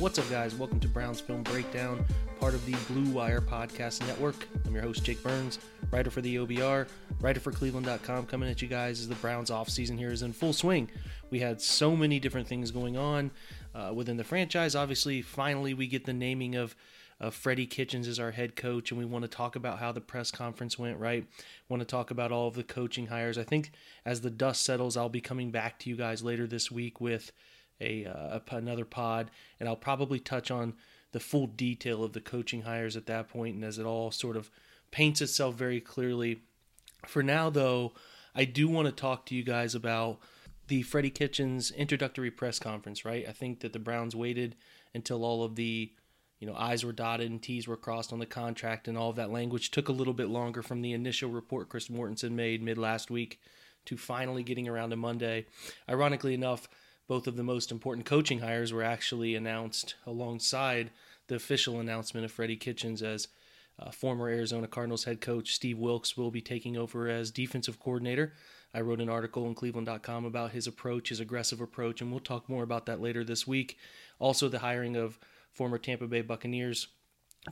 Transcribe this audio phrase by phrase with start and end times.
[0.00, 0.54] What's up, guys?
[0.56, 2.04] Welcome to Browns Film Breakdown,
[2.40, 4.46] part of the Blue Wire Podcast Network.
[4.66, 5.60] I'm your host, Jake Burns,
[5.92, 6.88] writer for the OBR,
[7.20, 10.52] writer for Cleveland.com, coming at you guys as the Browns offseason here is in full
[10.52, 10.90] swing.
[11.30, 13.30] We had so many different things going on
[13.74, 14.74] uh, within the franchise.
[14.74, 16.74] Obviously, finally, we get the naming of
[17.20, 20.00] uh, Freddie Kitchens as our head coach, and we want to talk about how the
[20.00, 21.24] press conference went, right?
[21.68, 23.38] Want to talk about all of the coaching hires.
[23.38, 23.70] I think
[24.04, 27.32] as the dust settles, I'll be coming back to you guys later this week with
[27.80, 30.74] a uh, another pod, and I'll probably touch on
[31.12, 34.36] the full detail of the coaching hires at that point, and as it all sort
[34.36, 34.50] of
[34.90, 36.40] paints itself very clearly.
[37.06, 37.92] For now, though,
[38.34, 40.18] I do want to talk to you guys about
[40.68, 43.04] the Freddie Kitchens introductory press conference.
[43.04, 44.56] Right, I think that the Browns waited
[44.94, 45.92] until all of the
[46.44, 49.16] you know, I's were dotted and T's were crossed on the contract, and all of
[49.16, 52.76] that language took a little bit longer from the initial report Chris Mortensen made mid
[52.76, 53.40] last week
[53.86, 55.46] to finally getting around to Monday.
[55.88, 56.68] Ironically enough,
[57.06, 60.90] both of the most important coaching hires were actually announced alongside
[61.26, 63.28] the official announcement of Freddie Kitchens as
[63.78, 68.32] uh, former Arizona Cardinals head coach Steve Wilks will be taking over as defensive coordinator.
[68.72, 72.48] I wrote an article in Cleveland.com about his approach, his aggressive approach, and we'll talk
[72.48, 73.78] more about that later this week.
[74.18, 75.18] Also, the hiring of
[75.52, 76.88] former Tampa Bay Buccaneers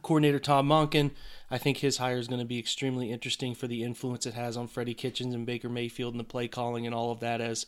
[0.00, 1.11] coordinator Todd Monken.
[1.50, 4.56] I think his hire is going to be extremely interesting for the influence it has
[4.56, 7.66] on Freddie Kitchens and Baker Mayfield and the play calling and all of that as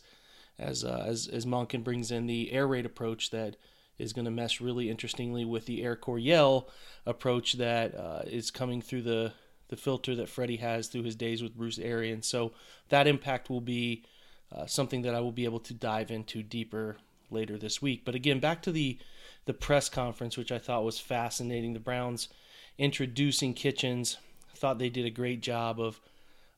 [0.57, 3.55] as uh, as as Monken brings in the air raid approach that
[3.97, 6.69] is going to mesh really interestingly with the Air Coryell
[7.05, 9.33] approach that uh, is coming through the
[9.69, 12.21] the filter that Freddie has through his days with Bruce Arian.
[12.21, 12.53] So
[12.89, 14.03] that impact will be
[14.51, 16.97] uh, something that I will be able to dive into deeper
[17.31, 18.03] later this week.
[18.05, 18.99] But again, back to the
[19.45, 21.73] the press conference, which I thought was fascinating.
[21.73, 22.29] The Browns
[22.77, 24.17] introducing Kitchens
[24.55, 25.99] thought they did a great job of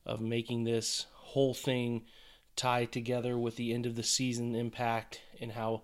[0.04, 2.04] of making this whole thing
[2.58, 5.82] tie together with the end of the season impact and how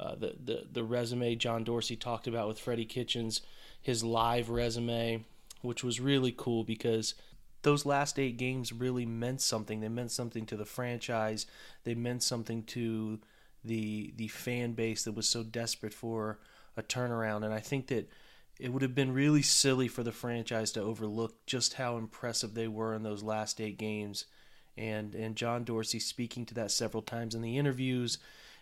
[0.00, 3.42] uh, the, the the resume John Dorsey talked about with Freddie Kitchens,
[3.80, 5.24] his live resume,
[5.62, 7.14] which was really cool because
[7.62, 9.80] those last eight games really meant something.
[9.80, 11.46] They meant something to the franchise.
[11.84, 13.20] They meant something to
[13.64, 16.40] the the fan base that was so desperate for
[16.76, 17.44] a turnaround.
[17.44, 18.10] And I think that
[18.58, 22.68] it would have been really silly for the franchise to overlook just how impressive they
[22.68, 24.26] were in those last eight games.
[24.76, 28.18] And and John Dorsey speaking to that several times in the interviews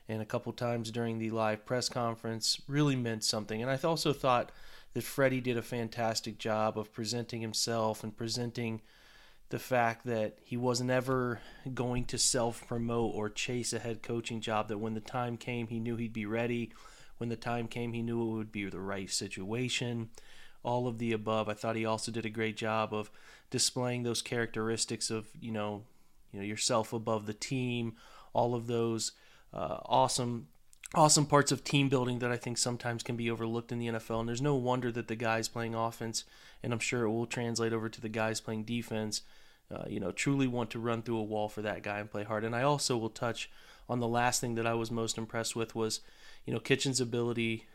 [0.09, 3.63] and a couple times during the live press conference really meant something.
[3.63, 4.53] And I also thought
[4.95, 8.83] that Freddie did a fantastic job of presenting himself and presenting
[9.49, 11.41] the fact that he wasn't ever
[11.75, 15.67] going to self promote or chase a head coaching job, that when the time came,
[15.67, 16.73] he knew he'd be ready.
[17.19, 20.09] When the time came, he knew it would be the right situation.
[20.63, 21.49] All of the above.
[21.49, 23.11] I thought he also did a great job of
[23.51, 25.83] displaying those characteristics of, you know,
[26.33, 27.95] you know, yourself above the team,
[28.33, 29.13] all of those
[29.53, 30.49] uh, awesome
[30.95, 34.21] awesome parts of team building that I think sometimes can be overlooked in the NFL.
[34.21, 36.25] And there's no wonder that the guys playing offense,
[36.63, 39.23] and I'm sure it will translate over to the guys playing defense,
[39.71, 42.25] uh, you know, truly want to run through a wall for that guy and play
[42.25, 42.45] hard.
[42.45, 43.51] And I also will touch
[43.89, 46.01] on the last thing that I was most impressed with was,
[46.45, 47.67] you know, Kitchens' ability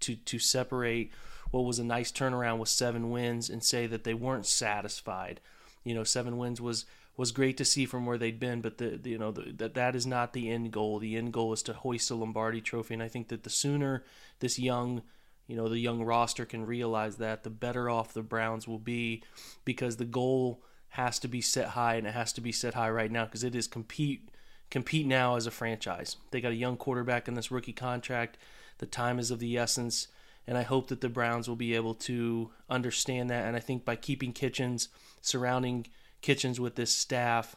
[0.00, 1.12] to to separate
[1.50, 5.40] what was a nice turnaround with seven wins and say that they weren't satisfied.
[5.84, 6.86] You know, seven wins was
[7.16, 9.74] was great to see from where they'd been, but the, the you know the, that
[9.74, 10.98] that is not the end goal.
[10.98, 14.04] The end goal is to hoist a Lombardi Trophy, and I think that the sooner
[14.40, 15.02] this young
[15.46, 19.22] you know the young roster can realize that, the better off the Browns will be,
[19.64, 22.90] because the goal has to be set high, and it has to be set high
[22.90, 24.28] right now because it is compete
[24.70, 26.16] compete now as a franchise.
[26.30, 28.38] They got a young quarterback in this rookie contract.
[28.78, 30.08] The time is of the essence,
[30.46, 33.46] and I hope that the Browns will be able to understand that.
[33.46, 34.88] And I think by keeping Kitchens,
[35.20, 35.86] surrounding
[36.22, 37.56] Kitchens with this staff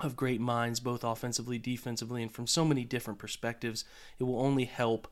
[0.00, 3.84] of great minds, both offensively, defensively, and from so many different perspectives,
[4.18, 5.08] it will only help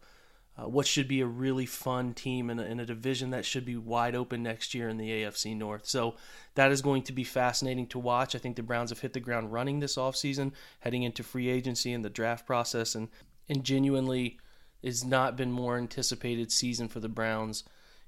[0.57, 3.65] uh, what should be a really fun team in a, in a, division that should
[3.65, 5.87] be wide open next year in the AFC North.
[5.87, 6.17] So
[6.57, 8.35] that is going to be fascinating to watch.
[8.35, 11.93] I think the Browns have hit the ground running this offseason, heading into free agency
[11.93, 13.09] and the draft process, and,
[13.49, 14.39] and genuinely
[14.85, 17.65] has not been more anticipated season for the Browns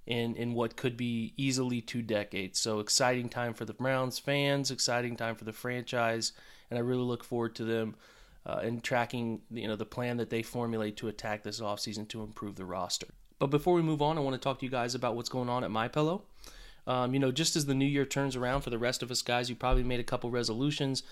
[0.07, 2.61] in, in what could be easily two decades.
[2.61, 6.33] So exciting time for the Browns fans, exciting time for the franchise,
[6.71, 7.97] and I really look forward to them
[8.47, 12.23] uh, and tracking you know the plan that they formulate to attack this offseason to
[12.23, 13.09] improve the roster.
[13.39, 15.49] But before we move on, I want to talk to you guys about what's going
[15.49, 16.23] on at My Pillow.
[16.87, 19.23] Um, you know, just as the new year turns around for the rest of us
[19.23, 21.03] guys, you probably made a couple resolutions.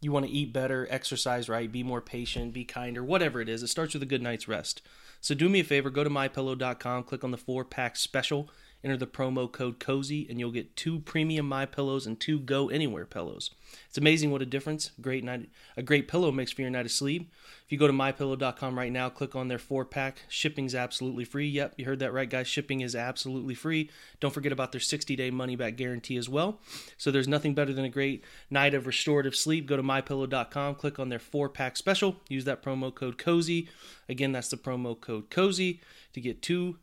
[0.00, 3.62] You want to eat better, exercise right, be more patient, be kinder, whatever it is.
[3.62, 4.82] It starts with a good night's rest.
[5.26, 8.48] So do me a favor, go to mypillow.com, click on the four pack special,
[8.84, 12.68] Enter the promo code COZY and you'll get two premium My Pillows and two Go
[12.68, 13.50] Anywhere pillows.
[13.88, 16.92] It's amazing what a difference great night, a great pillow makes for your night of
[16.92, 17.32] sleep.
[17.64, 20.22] If you go to mypillow.com right now, click on their four pack.
[20.28, 21.48] Shipping's absolutely free.
[21.48, 22.46] Yep, you heard that right, guys.
[22.46, 23.90] Shipping is absolutely free.
[24.20, 26.60] Don't forget about their 60 day money back guarantee as well.
[26.96, 29.66] So there's nothing better than a great night of restorative sleep.
[29.66, 32.16] Go to mypillow.com, click on their four pack special.
[32.28, 33.68] Use that promo code COZY.
[34.08, 35.80] Again, that's the promo code COZY
[36.12, 36.78] to get two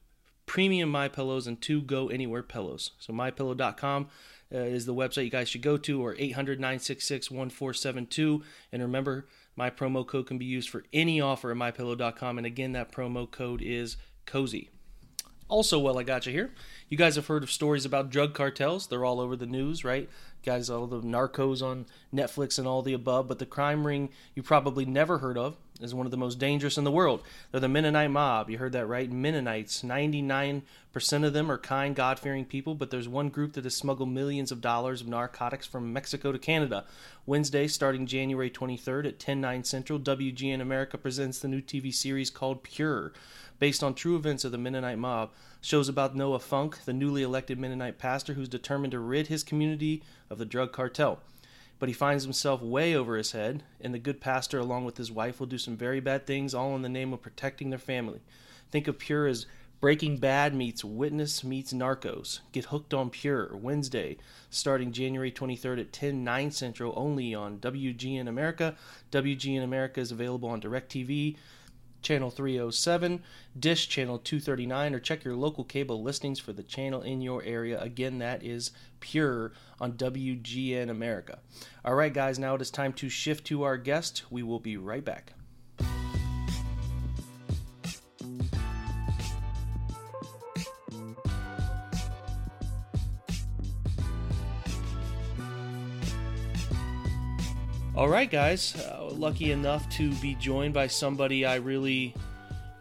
[0.45, 2.91] premium my pillows and two go anywhere pillows.
[2.99, 4.09] So mypillow.com
[4.53, 8.41] uh, is the website you guys should go to or 800-966-1472
[8.71, 12.73] and remember my promo code can be used for any offer at mypillow.com and again
[12.73, 13.95] that promo code is
[14.25, 14.69] cozy.
[15.49, 16.53] Also while i got you here
[16.89, 18.87] you guys have heard of stories about drug cartels.
[18.87, 20.09] They're all over the news right
[20.43, 24.43] guys all the narcos on netflix and all the above but the crime ring you
[24.43, 27.21] probably never heard of is one of the most dangerous in the world.
[27.51, 28.49] They're the Mennonite mob.
[28.49, 29.11] You heard that right?
[29.11, 29.81] Mennonites.
[29.81, 30.61] 99%
[31.23, 34.51] of them are kind, God fearing people, but there's one group that has smuggled millions
[34.51, 36.85] of dollars of narcotics from Mexico to Canada.
[37.25, 42.29] Wednesday, starting January 23rd at 10 9 Central, WGN America presents the new TV series
[42.29, 43.13] called Pure,
[43.59, 45.31] based on true events of the Mennonite mob.
[45.63, 50.04] Shows about Noah Funk, the newly elected Mennonite pastor who's determined to rid his community
[50.30, 51.19] of the drug cartel
[51.83, 55.12] but he finds himself way over his head, and the good pastor, along with his
[55.12, 58.21] wife, will do some very bad things, all in the name of protecting their family.
[58.71, 59.45] Think of Pure as
[59.81, 62.39] Breaking Bad meets Witness meets Narcos.
[62.54, 64.15] Get hooked on Pure Wednesday,
[64.50, 68.77] starting January 23rd at 10 9 Central, only on WGN America.
[69.12, 71.36] WGN America is available on DirecTV,
[72.03, 73.23] channel 307,
[73.57, 77.81] Dish channel 239, or check your local cable listings for the channel in your area.
[77.81, 81.39] Again, that is Pure on WGN America.
[81.83, 84.23] All right, guys, now it is time to shift to our guest.
[84.29, 85.33] We will be right back.
[97.95, 98.75] All right, guys.
[98.75, 102.15] Uh, lucky enough to be joined by somebody I really,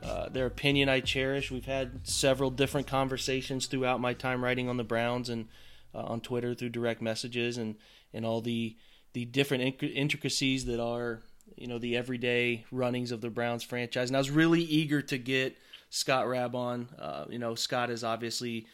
[0.02, 1.50] uh, their opinion I cherish.
[1.50, 5.48] We've had several different conversations throughout my time writing on the Browns and
[5.94, 7.76] uh, on Twitter through direct messages and,
[8.14, 8.74] and all the
[9.12, 11.20] the different intricacies that are
[11.56, 14.08] you know the everyday runnings of the Browns franchise.
[14.08, 15.58] And I was really eager to get
[15.90, 16.88] Scott Raab on.
[16.98, 18.66] Uh, you know, Scott has obviously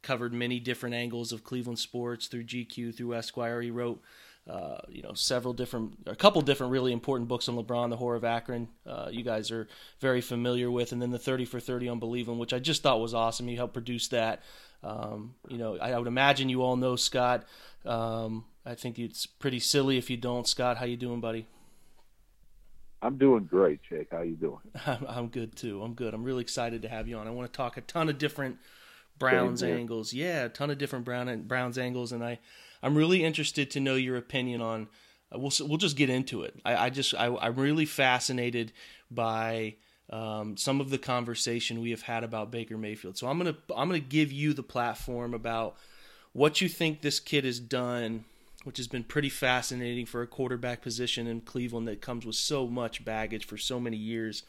[0.00, 3.60] covered many different angles of Cleveland sports through GQ, through Esquire.
[3.60, 4.00] He wrote
[4.48, 8.16] uh, you know, several different, a couple different really important books on LeBron, The Whore
[8.16, 8.68] of Akron.
[8.84, 9.68] Uh, you guys are
[10.00, 13.00] very familiar with, and then the 30 for 30 on Believe which I just thought
[13.00, 13.48] was awesome.
[13.48, 14.42] You helped produce that.
[14.82, 17.44] Um, you know, I, I, would imagine you all know Scott.
[17.84, 20.46] Um, I think it's pretty silly if you don't.
[20.46, 21.46] Scott, how you doing, buddy?
[23.00, 24.08] I'm doing great, Jake.
[24.10, 24.58] How you doing?
[24.86, 25.82] I'm, I'm good too.
[25.82, 26.14] I'm good.
[26.14, 27.28] I'm really excited to have you on.
[27.28, 28.58] I want to talk a ton of different
[29.18, 30.12] Browns angles.
[30.12, 32.40] Yeah, a ton of different Brown Browns angles, and I
[32.82, 34.88] I'm really interested to know your opinion on.
[35.32, 36.58] Uh, we'll we'll just get into it.
[36.64, 38.72] I, I just I, I'm really fascinated
[39.10, 39.76] by
[40.10, 43.16] um, some of the conversation we have had about Baker Mayfield.
[43.16, 45.76] So I'm gonna I'm gonna give you the platform about
[46.32, 48.24] what you think this kid has done,
[48.64, 52.66] which has been pretty fascinating for a quarterback position in Cleveland that comes with so
[52.66, 54.42] much baggage for so many years.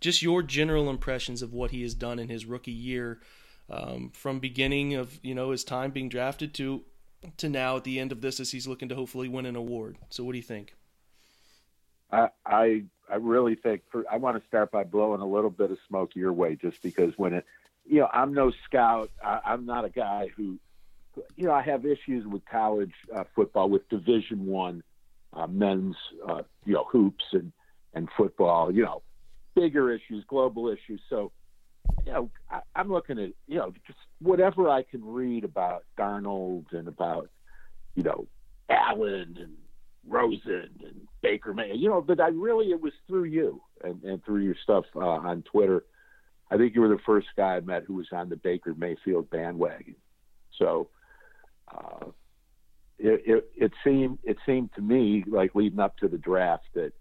[0.00, 3.20] Just your general impressions of what he has done in his rookie year,
[3.68, 6.82] um, from beginning of you know his time being drafted to
[7.36, 9.98] to now at the end of this as he's looking to hopefully win an award.
[10.08, 10.74] So what do you think?
[12.10, 15.70] I I, I really think for, I want to start by blowing a little bit
[15.70, 17.44] of smoke your way just because when it
[17.86, 20.58] you know I'm no scout I, I'm not a guy who
[21.36, 24.82] you know I have issues with college uh, football with Division One
[25.32, 25.96] uh, men's
[26.26, 27.52] uh, you know hoops and
[27.94, 29.02] and football you know
[29.54, 31.32] bigger issues global issues so
[32.04, 36.72] you know, I, I'm looking at, you know, just whatever I can read about Darnold
[36.72, 37.30] and about,
[37.94, 38.26] you know,
[38.68, 39.54] Allen and
[40.06, 44.24] Rosen and Baker May, you know, but I really, it was through you and, and
[44.24, 45.84] through your stuff uh, on Twitter.
[46.50, 49.30] I think you were the first guy I met who was on the Baker Mayfield
[49.30, 49.96] bandwagon.
[50.58, 50.88] So,
[51.72, 52.06] uh,
[52.98, 56.92] it, it, it seemed it seemed to me like leading up to the draft that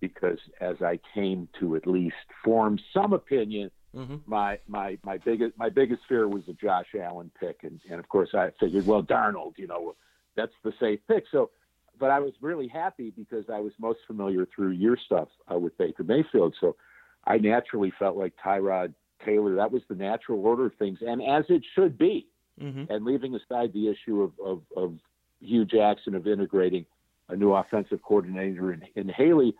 [0.00, 4.16] because as I came to at least form some opinion Mm-hmm.
[4.26, 8.08] My my my biggest my biggest fear was the Josh Allen pick, and and of
[8.08, 9.94] course I figured, well, Darnold, you know,
[10.34, 11.24] that's the safe pick.
[11.30, 11.50] So,
[11.98, 15.76] but I was really happy because I was most familiar through your stuff uh, with
[15.76, 16.54] Baker Mayfield.
[16.60, 16.76] So,
[17.26, 18.94] I naturally felt like Tyrod
[19.26, 19.56] Taylor.
[19.56, 22.26] That was the natural order of things, and as it should be.
[22.60, 22.92] Mm-hmm.
[22.92, 24.98] And leaving aside the issue of, of of
[25.40, 26.84] Hue Jackson of integrating
[27.28, 29.54] a new offensive coordinator in, in Haley,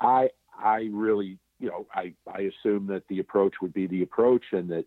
[0.00, 4.44] I I really you know, I, I assume that the approach would be the approach
[4.52, 4.84] and that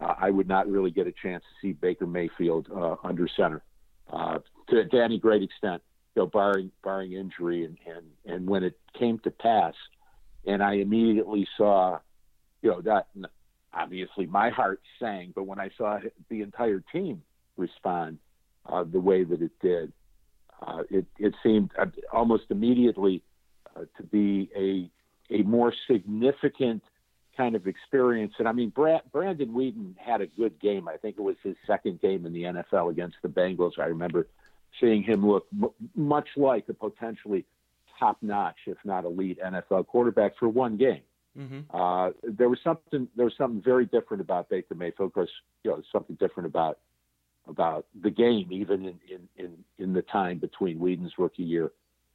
[0.00, 3.62] uh, I would not really get a chance to see Baker Mayfield uh, under center
[4.12, 5.82] uh, to, to any great extent,
[6.14, 7.64] you know, barring barring injury.
[7.64, 9.74] And, and and when it came to pass,
[10.46, 11.98] and I immediately saw,
[12.62, 13.08] you know, that
[13.72, 15.98] obviously my heart sang, but when I saw
[16.30, 17.22] the entire team
[17.56, 18.18] respond
[18.66, 19.92] uh, the way that it did,
[20.66, 23.22] uh, it it seemed uh, almost immediately
[23.96, 24.90] to be a
[25.30, 26.82] a more significant
[27.36, 28.34] kind of experience.
[28.38, 30.88] And I mean, Brad, Brandon Weeden had a good game.
[30.88, 33.78] I think it was his second game in the NFL against the Bengals.
[33.78, 34.26] I remember
[34.80, 37.44] seeing him look m- much like a potentially
[37.98, 41.02] top-notch, if not elite, NFL quarterback for one game.
[41.38, 41.74] Mm-hmm.
[41.74, 43.06] Uh, there was something.
[43.14, 45.08] There was something very different about Baker Mayfield.
[45.08, 45.30] Of course,
[45.62, 46.78] you know, something different about
[47.46, 51.70] about the game, even in in in, in the time between Weeden's rookie year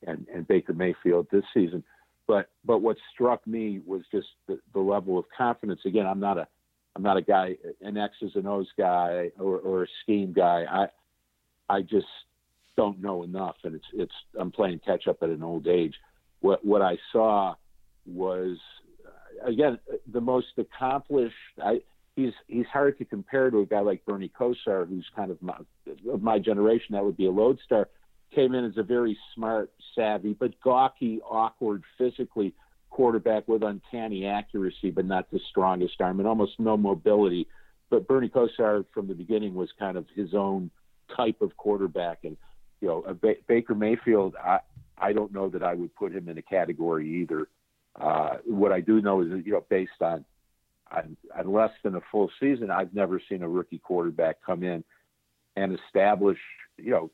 [0.05, 1.84] and, and Baker Mayfield this season.
[2.27, 5.82] But but what struck me was just the, the level of confidence.
[5.86, 6.48] Again, I'm not a
[6.96, 10.65] I'm not a guy an X's and O's guy or, or a scheme guy.
[10.70, 10.88] I
[11.70, 12.08] I just
[12.77, 15.96] don't know enough, and it's it's I'm playing catch up at an old age.
[16.39, 17.56] What what I saw
[18.06, 18.58] was
[19.46, 19.80] again
[20.12, 21.36] the most accomplished.
[21.63, 21.82] I
[22.15, 25.58] he's he's hard to compare to a guy like Bernie Kosar, who's kind of my,
[26.12, 26.94] of my generation.
[26.94, 27.89] That would be a lodestar
[28.34, 32.54] came in as a very smart, savvy, but gawky, awkward, physically
[32.90, 37.48] quarterback with uncanny accuracy, but not the strongest arm and almost no mobility.
[37.90, 40.70] But Bernie Kosar from the beginning was kind of his own
[41.16, 42.38] type of quarterback, and
[42.82, 44.36] you know ba- Baker Mayfield.
[44.36, 44.60] I
[44.98, 47.48] I don't know that I would put him in a category either.
[48.00, 50.25] Uh, what I do know is that you know based on,
[50.92, 54.84] on on less than a full season, I've never seen a rookie quarterback come in
[55.56, 56.40] and establish
[56.78, 57.12] you know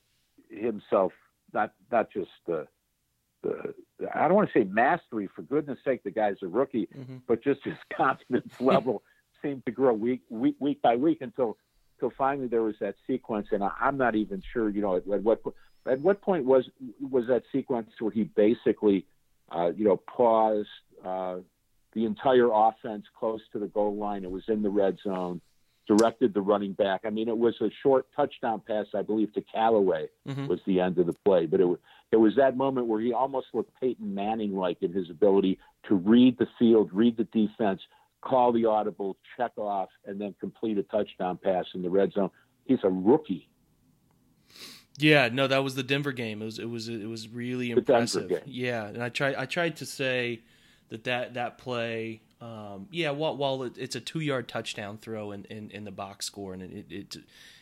[0.49, 1.11] himself
[1.53, 2.67] not not just the
[3.43, 3.73] the
[4.13, 7.17] I don't want to say mastery for goodness sake the guy's a rookie, mm-hmm.
[7.27, 9.03] but just his confidence level
[9.41, 11.57] seemed to grow week week week by week until
[11.95, 15.07] until finally there was that sequence, and I, am not even sure you know at,
[15.07, 15.41] at, what
[15.85, 16.65] at what point was
[16.99, 19.05] was that sequence where he basically
[19.51, 20.67] uh, you know paused
[21.05, 21.37] uh,
[21.93, 24.23] the entire offense close to the goal line.
[24.23, 25.41] It was in the red zone
[25.89, 27.01] directed the running back.
[27.03, 30.45] I mean, it was a short touchdown pass, I believe, to Callaway mm-hmm.
[30.45, 31.47] was the end of the play.
[31.47, 31.79] But it was,
[32.11, 35.95] it was that moment where he almost looked Peyton Manning like in his ability to
[35.95, 37.81] read the field, read the defense,
[38.21, 42.29] call the audible, check off, and then complete a touchdown pass in the red zone.
[42.65, 43.49] He's a rookie.
[44.99, 46.43] Yeah, no, that was the Denver game.
[46.43, 48.43] It was it was it was really impressive.
[48.45, 50.41] Yeah, and I tried I tried to say
[50.89, 55.43] that that that play um, yeah, while, while it's a two yard touchdown throw in,
[55.45, 57.17] in, in, the box score, and it, it,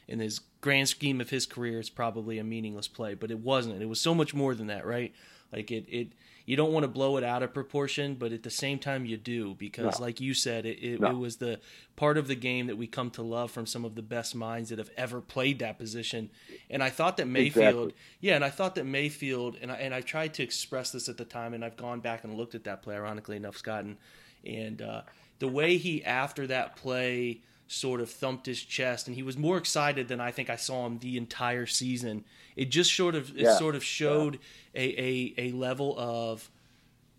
[0.07, 3.81] in his grand scheme of his career, it's probably a meaningless play, but it wasn't.
[3.81, 5.15] It was so much more than that, right?
[5.51, 6.09] Like it, it
[6.47, 9.17] you don't want to blow it out of proportion, but at the same time you
[9.17, 10.05] do because, no.
[10.05, 11.09] like you said, it, it, no.
[11.09, 11.59] it, was the
[11.97, 14.69] part of the game that we come to love from some of the best minds
[14.69, 16.29] that have ever played that position.
[16.69, 17.93] And I thought that Mayfield, exactly.
[18.21, 21.17] yeah, and I thought that Mayfield, and I, and I tried to express this at
[21.17, 23.97] the time, and I've gone back and looked at that play, ironically enough, Scott, and
[24.45, 25.01] and uh,
[25.39, 29.57] the way he after that play sort of thumped his chest and he was more
[29.57, 32.23] excited than I think I saw him the entire season.
[32.55, 33.57] It just sort of it yeah.
[33.57, 34.39] sort of showed
[34.73, 34.81] yeah.
[34.81, 36.49] a, a a level of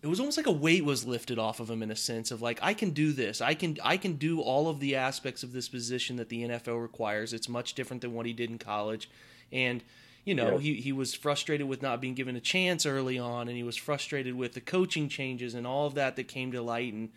[0.01, 2.41] it was almost like a weight was lifted off of him in a sense of
[2.41, 3.41] like I can do this.
[3.41, 6.81] I can I can do all of the aspects of this position that the NFL
[6.81, 7.33] requires.
[7.33, 9.09] It's much different than what he did in college.
[9.51, 9.83] And
[10.25, 10.59] you know, yeah.
[10.59, 13.77] he, he was frustrated with not being given a chance early on, and he was
[13.77, 16.93] frustrated with the coaching changes and all of that that came to light.
[16.93, 17.09] And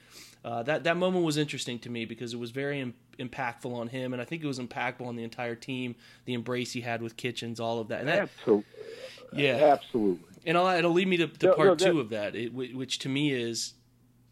[0.45, 2.81] uh, that that moment was interesting to me because it was very
[3.19, 5.95] impactful on him, and I think it was impactful on the entire team.
[6.25, 8.01] The embrace he had with Kitchens, all of that.
[8.01, 8.65] And that, absolutely.
[9.33, 10.25] Yeah, absolutely.
[10.45, 12.99] And I'll, it'll lead me to, to no, part no, two of that, it, which
[13.01, 13.75] to me is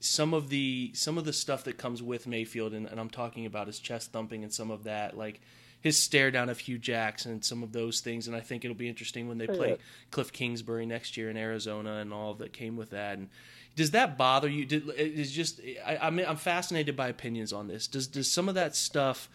[0.01, 3.47] some of the some of the stuff that comes with Mayfield, and, and I'm talking
[3.47, 5.41] about his chest thumping and some of that, like
[5.81, 8.27] his stare down of Hue Jackson and some of those things.
[8.27, 9.79] And I think it'll be interesting when they oh, play
[10.11, 13.19] Cliff Kingsbury next year in Arizona and all that came with that.
[13.19, 13.31] And
[13.77, 14.65] does that bother you?
[14.65, 17.87] Did, it's just I, I'm I'm fascinated by opinions on this.
[17.87, 19.29] Does does some of that stuff?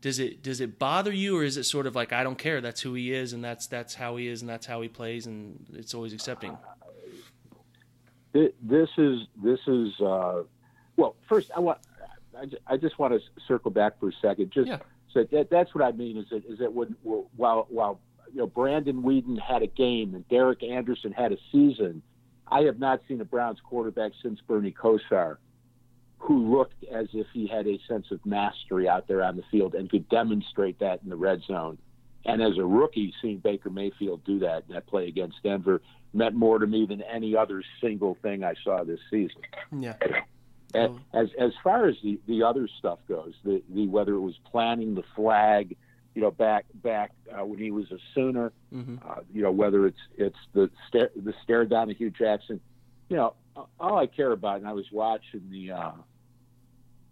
[0.00, 2.60] Does it does it bother you, or is it sort of like I don't care?
[2.60, 5.26] That's who he is, and that's that's how he is, and that's how he plays,
[5.26, 6.56] and it's always accepting.
[8.32, 10.42] This is this is uh,
[10.96, 11.16] well.
[11.28, 11.78] First, I want
[12.66, 14.50] I just want to circle back for a second.
[14.52, 14.78] Just yeah.
[15.12, 18.00] So that, that's what I mean is that is that when while while
[18.32, 22.02] you know Brandon Weeden had a game and Derek Anderson had a season,
[22.48, 25.38] I have not seen a Browns quarterback since Bernie Kosar
[26.18, 29.74] who looked as if he had a sense of mastery out there on the field
[29.74, 31.78] and could demonstrate that in the red zone.
[32.24, 35.80] And as a rookie, seeing Baker Mayfield do that in that play against Denver
[36.12, 39.42] meant more to me than any other single thing I saw this season.
[39.70, 39.94] Yeah.
[40.74, 44.94] As as far as the, the other stuff goes, the, the whether it was planting
[44.94, 45.76] the flag,
[46.16, 48.96] you know, back back uh, when he was a Sooner, mm-hmm.
[49.06, 52.58] uh, you know, whether it's it's the stare the stare down Hue Jackson,
[53.10, 53.34] you know,
[53.78, 55.92] all I care about, and I was watching the, uh,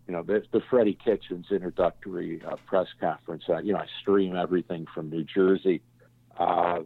[0.09, 3.45] you know, the, the Freddie Kitchens introductory uh, press conference.
[3.47, 5.83] Uh, you know, I stream everything from New Jersey.
[6.39, 6.81] Uh,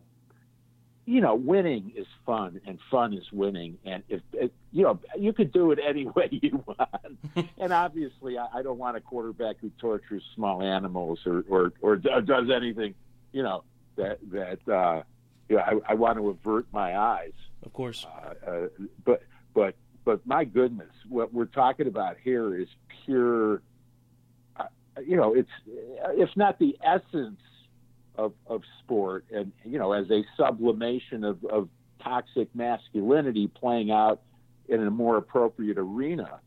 [1.09, 3.79] you know, winning is fun, and fun is winning.
[3.87, 7.49] And if, if you know, you could do it any way you want.
[7.59, 11.97] and obviously, I, I don't want a quarterback who tortures small animals or or, or
[11.97, 12.95] does anything,
[13.33, 13.65] you know,
[13.97, 15.03] that that uh,
[15.49, 17.33] you know, I, I want to avert my eyes.
[17.65, 18.05] Of course.
[18.05, 18.69] Uh, uh,
[19.07, 19.23] but
[19.55, 22.69] but but my goodness, what we're talking about here is
[23.07, 23.63] pure.
[24.59, 24.65] Uh,
[25.07, 27.41] you know, it's if not the essence
[28.19, 31.69] of, of sport and you know as a sublimation of, of
[32.03, 34.21] toxic masculinity playing out
[34.69, 36.41] in a more appropriate arena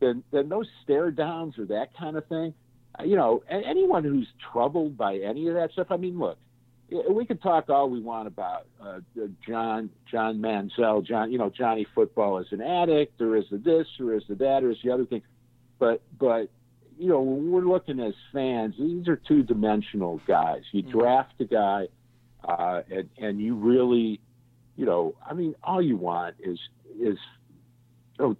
[0.00, 2.52] then then those stare downs or that kind of thing
[2.98, 6.38] uh, you know anyone who's troubled by any of that stuff i mean look
[7.10, 8.98] we can talk all we want about uh,
[9.46, 13.86] John John Manziel, John, you know Johnny Football is an addict, or is the this,
[13.98, 15.22] or is the that, or is the other thing.
[15.78, 16.50] But but
[17.02, 20.62] you know, when we're looking as fans, these are two dimensional guys.
[20.70, 21.00] You mm-hmm.
[21.00, 21.88] draft a guy,
[22.44, 24.20] uh, and, and you really,
[24.76, 26.60] you know, I mean, all you want is,
[27.00, 27.18] is,
[28.20, 28.36] oh,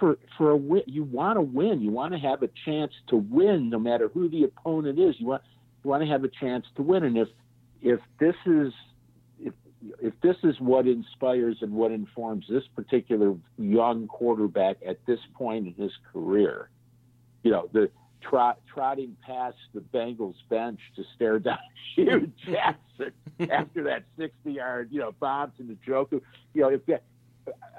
[0.00, 1.82] for, for a win, you want to win.
[1.82, 5.16] You want to have a chance to win no matter who the opponent is.
[5.18, 5.42] You want,
[5.84, 7.04] you want to have a chance to win.
[7.04, 7.28] And if,
[7.82, 8.72] if this is,
[9.38, 9.52] if,
[10.00, 15.66] if this is what inspires and what informs this particular young quarterback at this point
[15.66, 16.70] in his career,
[17.42, 17.90] you know, the
[18.20, 21.58] trot, trotting past the Bengals bench to stare down
[21.94, 23.12] Hue Jackson
[23.50, 26.20] after that 60 yard, you know, bomb to the Njoku.
[26.54, 27.02] You know, if that,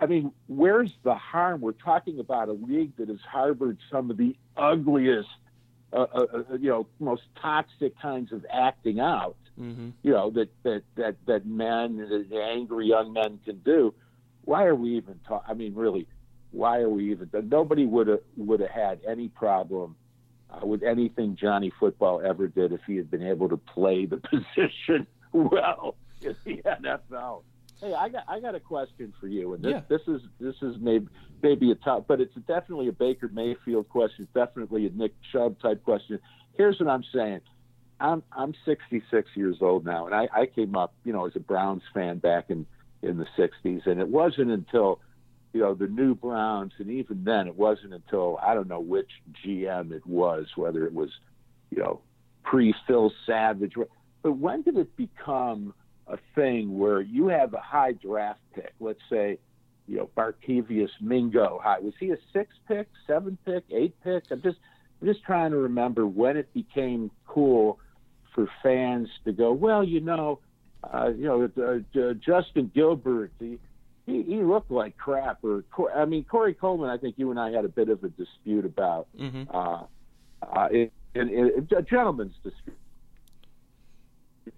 [0.01, 1.61] I mean, where's the harm?
[1.61, 5.29] We're talking about a league that has harbored some of the ugliest,
[5.93, 9.35] uh, uh, uh you know, most toxic kinds of acting out.
[9.59, 9.89] Mm-hmm.
[10.03, 13.93] You know that that that that men, that angry young men can do.
[14.45, 15.45] Why are we even talking?
[15.49, 16.07] I mean, really,
[16.51, 17.29] why are we even?
[17.45, 19.95] Nobody would have would have had any problem
[20.49, 24.17] uh, with anything Johnny Football ever did if he had been able to play the
[24.57, 27.43] position well in the NFL.
[27.79, 29.81] Hey, I got I got a question for you, and this yeah.
[29.88, 31.07] this is this is maybe
[31.41, 34.25] maybe a tough, but it's definitely a Baker Mayfield question.
[34.25, 36.19] It's definitely a Nick Chubb type question.
[36.57, 37.41] Here's what I'm saying.
[38.01, 41.39] I'm I'm 66 years old now, and I, I came up, you know, as a
[41.39, 42.65] Browns fan back in
[43.01, 44.99] in the 60s, and it wasn't until
[45.53, 49.09] you know, the new Browns, and even then, it wasn't until I don't know which
[49.43, 51.09] GM it was, whether it was,
[51.71, 52.01] you know,
[52.43, 53.73] pre Phil Savage,
[54.21, 55.73] but when did it become
[56.07, 58.73] a thing where you have a high draft pick?
[58.79, 59.39] Let's say,
[59.88, 61.79] you know, Barkevious Mingo high.
[61.79, 64.23] Was he a six pick, seven pick, eight pick?
[64.31, 64.57] I'm just,
[65.01, 67.79] I'm just trying to remember when it became cool
[68.35, 70.39] for fans to go, well, you know,
[70.83, 73.31] uh, you know, uh, uh, Justin Gilbert.
[73.39, 73.57] The,
[74.10, 75.43] he, he looked like crap.
[75.43, 75.63] Or
[75.95, 76.89] I mean, Corey Coleman.
[76.89, 79.08] I think you and I had a bit of a dispute about.
[79.17, 79.43] Mm-hmm.
[79.56, 79.84] Uh,
[80.41, 80.69] uh,
[81.15, 82.78] a gentleman's dispute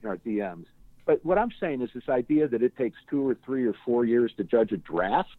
[0.02, 0.66] in our DMs.
[1.06, 4.06] But what I'm saying is this idea that it takes two or three or four
[4.06, 5.30] years to judge a draft.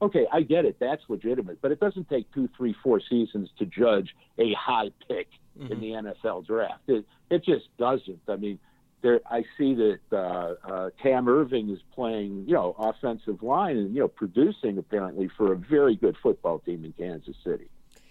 [0.00, 0.76] Okay, I get it.
[0.78, 1.60] That's legitimate.
[1.60, 5.28] But it doesn't take two, three, four seasons to judge a high pick
[5.58, 5.72] mm-hmm.
[5.72, 6.82] in the NFL draft.
[6.86, 8.20] It, it just doesn't.
[8.28, 8.60] I mean,
[9.00, 13.94] there, I see that uh, uh, Cam Erving is playing, you know, offensive line and
[13.94, 17.68] you know producing apparently for a very good football team in Kansas City.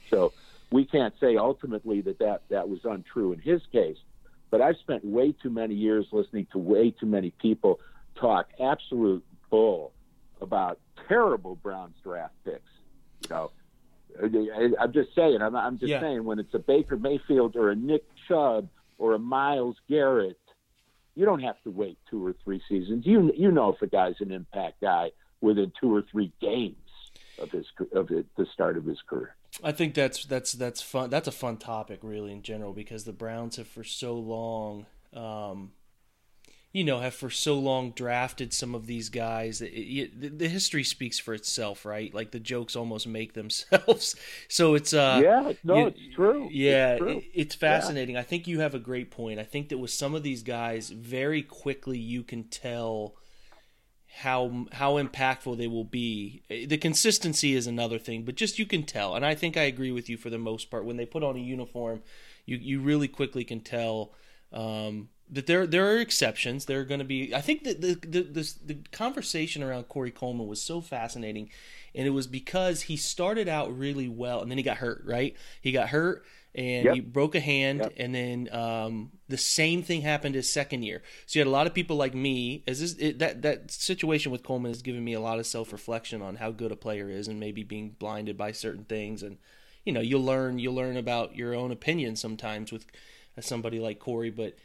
[0.09, 0.31] So
[0.71, 3.97] we can't say ultimately that that, that was untrue in his case.
[4.49, 7.81] But I've spent way too many years listening to way too many people
[8.15, 9.91] talk absolute bull
[10.39, 12.61] about terrible Browns draft picks.
[13.23, 13.51] You know,
[14.79, 15.41] I'm just saying.
[15.41, 15.99] I'm, I'm just yeah.
[15.99, 20.39] saying when it's a Baker Mayfield or a Nick Chubb or a Myles Garrett
[21.17, 23.05] you don't have to wait two or three seasons.
[23.05, 26.75] You you know if a guy's an impact guy within two or three games
[27.39, 29.35] of his of it, the start of his career.
[29.63, 31.09] I think that's that's that's fun.
[31.09, 35.71] That's a fun topic, really, in general, because the Browns have for so long um,
[36.77, 39.61] you know, have for so long drafted some of these guys.
[39.61, 42.13] It, it, the history speaks for itself, right?
[42.13, 44.15] Like the jokes almost make themselves.
[44.47, 46.49] so it's uh, yeah, no, you, it's true.
[46.51, 47.21] Yeah, it's, true.
[47.33, 48.13] it's fascinating.
[48.13, 48.21] Yeah.
[48.21, 49.39] I think you have a great point.
[49.39, 53.15] I think that with some of these guys, very quickly you can tell
[54.17, 56.43] how how impactful they will be.
[56.47, 59.15] The consistency is another thing, but just you can tell.
[59.15, 60.85] And I think I agree with you for the most part.
[60.85, 62.03] When they put on a uniform,
[62.45, 64.13] you you really quickly can tell.
[64.53, 66.65] Um, that there there are exceptions.
[66.65, 67.33] There are going to be.
[67.35, 71.49] I think that the the, the the conversation around Corey Coleman was so fascinating,
[71.93, 75.03] and it was because he started out really well, and then he got hurt.
[75.05, 76.23] Right, he got hurt,
[76.55, 76.93] and Yep.
[76.95, 77.93] he broke a hand, Yep.
[77.97, 81.01] and then um, the same thing happened his second year.
[81.25, 82.63] So you had a lot of people like me.
[82.67, 85.73] As this, it, that that situation with Coleman has given me a lot of self
[85.73, 89.37] reflection on how good a player is, and maybe being blinded by certain things, and
[89.83, 92.85] you know you'll learn you'll learn about your own opinion sometimes with
[93.39, 94.55] somebody like Corey, but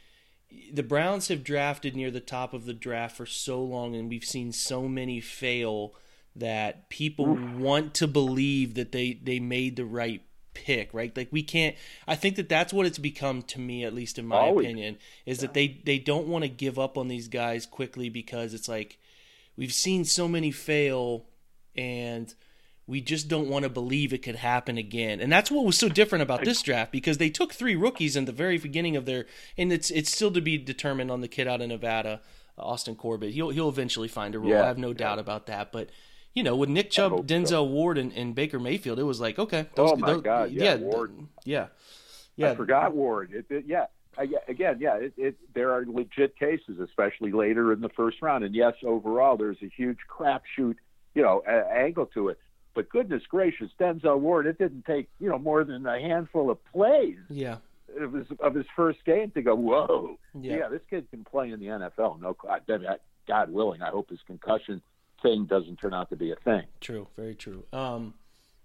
[0.71, 4.23] the Browns have drafted near the top of the draft for so long, and we've
[4.23, 5.93] seen so many fail
[6.35, 10.21] that people want to believe that they they made the right
[10.53, 11.15] pick, right?
[11.15, 11.75] Like we can't.
[12.07, 14.65] I think that that's what it's become to me, at least in my Always.
[14.65, 18.53] opinion, is that they they don't want to give up on these guys quickly because
[18.53, 18.97] it's like
[19.55, 21.25] we've seen so many fail,
[21.75, 22.33] and
[22.85, 25.19] we just don't want to believe it could happen again.
[25.21, 28.25] And that's what was so different about this draft because they took three rookies in
[28.25, 29.25] the very beginning of their
[29.57, 32.21] and it's it's still to be determined on the kid out of Nevada,
[32.57, 33.33] uh, Austin Corbett.
[33.33, 34.49] He'll he'll eventually find a role.
[34.49, 34.63] Yeah.
[34.63, 35.71] I have no doubt about that.
[35.71, 35.89] But
[36.33, 37.63] you know, with Nick Chubb, Denzel so.
[37.63, 39.67] Ward, and, and Baker Mayfield, it was like okay.
[39.75, 41.13] those, Oh, my God, yeah, Ward.
[41.45, 41.67] yeah,
[42.35, 42.51] yeah.
[42.51, 43.31] I forgot Ward.
[43.33, 43.85] It, it, yeah.
[44.17, 48.43] I, again, yeah, it, it, there are legit cases, especially later in the first round.
[48.43, 50.75] And yes, overall, there's a huge crapshoot,
[51.15, 52.39] you know, angle to it.
[52.75, 56.57] But goodness gracious, Denzel Ward, it didn't take, you know, more than a handful of
[56.65, 57.57] plays yeah.
[57.99, 60.57] of his, of his first game to go, whoa, Yeah.
[60.57, 62.19] yeah, this kid can play in the NFL.
[62.19, 64.81] No, I, I- God willing, I hope his concussion
[65.21, 66.63] thing doesn't turn out to be a thing.
[66.81, 67.63] True, very true.
[67.71, 68.15] Um,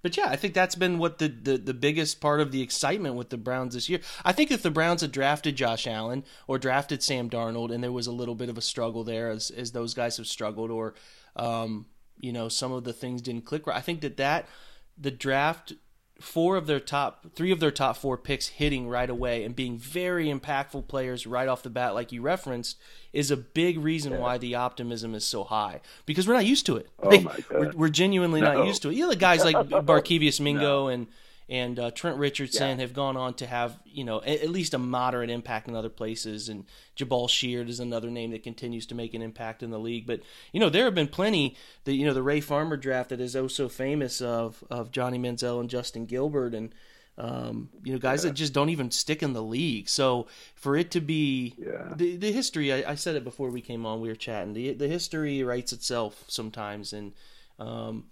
[0.03, 3.15] but yeah, I think that's been what the, the, the biggest part of the excitement
[3.17, 4.01] with the Browns this year.
[4.25, 7.93] I think if the Browns had drafted Josh Allen or drafted Sam Darnold, and there
[7.93, 10.95] was a little bit of a struggle there, as as those guys have struggled, or
[11.35, 11.87] um,
[12.21, 13.77] you know some of the things didn't click right.
[13.77, 14.49] I think that that
[14.97, 15.75] the draft
[16.21, 19.79] four of their top three of their top four picks hitting right away and being
[19.79, 22.77] very impactful players right off the bat like you referenced
[23.13, 25.81] is a big reason why the optimism is so high.
[26.07, 26.89] Because we're not used to it.
[27.01, 27.45] Oh, God.
[27.51, 28.95] we're, we're genuinely not used to it.
[28.95, 31.07] You know the guys like Barkevious Mingo and
[31.49, 32.83] and uh, Trent Richardson Yeah.
[32.83, 35.89] have gone on to have you know at, at least a moderate impact in other
[35.89, 36.65] places, and
[36.97, 40.07] Jabaal Sheard is another name that continues to make an impact in the league.
[40.07, 40.21] But
[40.53, 41.57] you know there have been plenty.
[41.85, 45.19] The you know the Ray Farmer draft that is oh so famous of of Johnny
[45.19, 46.75] Manziel and Justin Gilbert and.
[47.21, 49.89] Um, you know, guys that just don't even stick in the league.
[49.89, 51.93] So for it to be Yeah.
[51.97, 54.01] the the history, I, I said it before we came on.
[54.01, 54.53] We were chatting.
[54.53, 57.15] The the history writes itself sometimes, and
[57.59, 58.05] um,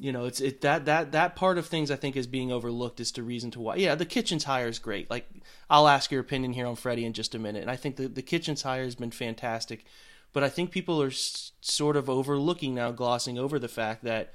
[0.00, 3.00] you know, it's it that that that part of things I think is being overlooked
[3.00, 3.76] as to reason to why.
[3.76, 5.10] Yeah, the Kitchens hire is great.
[5.10, 5.28] Like
[5.68, 8.08] I'll ask your opinion here on Freddie in just a minute, and I think the
[8.08, 9.84] the Kitchens hire has been fantastic,
[10.32, 14.32] but I think people are s- sort of overlooking now, glossing over the fact that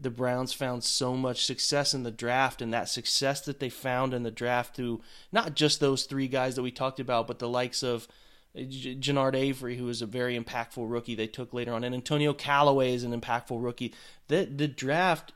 [0.00, 4.14] the Browns found so much success in the draft, and that success that they found
[4.14, 7.48] in the draft through not just those three guys that we talked about, but the
[7.48, 8.08] likes of
[8.56, 12.32] J- Genard Avery, who is a very impactful rookie they took later on, and Antonio
[12.32, 13.94] Callaway is an impactful rookie.
[14.28, 15.32] The the draft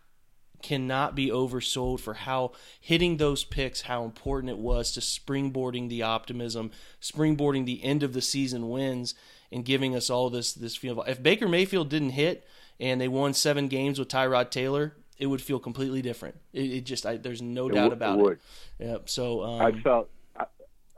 [0.60, 2.50] cannot be oversold for how
[2.80, 8.12] hitting those picks, how important it was to springboarding the optimism, springboarding the end of
[8.12, 9.14] the season wins,
[9.52, 11.02] and giving us all this this feel.
[11.02, 12.46] If Baker Mayfield didn't hit
[12.80, 16.36] and they won seven games with Tyrod Taylor, it would feel completely different.
[16.52, 18.40] It, it just I, there's no It doubt would- about it it.
[18.86, 19.08] Yep.
[19.10, 20.08] So um, I felt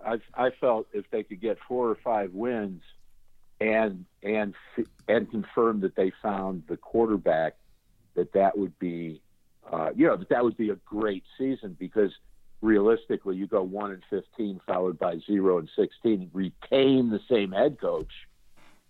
[0.05, 2.83] I, I felt if they could get four or five wins
[3.61, 4.55] and and
[5.09, 7.57] and confirm that they found the quarterback
[8.15, 9.21] that that would be
[9.71, 12.11] uh, you know that that would be a great season because
[12.63, 17.79] realistically you go one and fifteen followed by zero and sixteen retain the same head
[17.81, 18.13] coach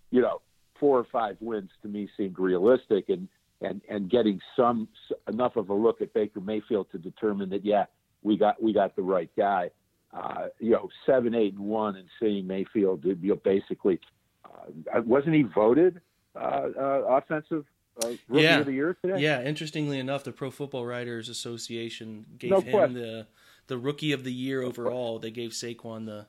[0.09, 0.41] you know
[0.79, 3.27] four or five wins to me seemed realistic and
[3.61, 4.87] and and getting some
[5.27, 7.85] enough of a look at Baker Mayfield to determine that yeah
[8.23, 9.69] we got we got the right guy
[10.13, 13.99] uh, you know seven eight and one and seeing Mayfield you know basically
[14.45, 16.01] uh, wasn't he voted
[16.35, 17.65] uh, uh, offensive
[18.01, 18.59] uh, rookie Yeah.
[18.59, 22.71] of the year today Yeah, interestingly enough, the Pro Football Writers Association gave No him
[22.71, 22.93] question.
[22.93, 23.27] the
[23.67, 25.19] the rookie of the year overall.
[25.19, 26.27] They gave Saquon the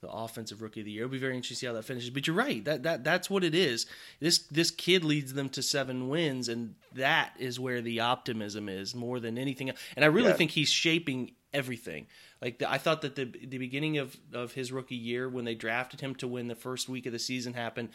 [0.00, 1.02] the offensive rookie of the year.
[1.04, 2.10] It'll be very interesting to see how that finishes.
[2.10, 2.64] But you're right.
[2.64, 3.86] That that that's what it is.
[4.20, 8.94] This this kid leads them to seven wins, and that is where the optimism is
[8.94, 9.70] more than anything.
[9.70, 9.78] else.
[9.96, 10.34] And I really Yeah.
[10.36, 12.06] think he's shaping everything.
[12.40, 15.54] Like the, I thought that the the beginning of of his rookie year when they
[15.54, 17.90] drafted him to win the first week of the season happened.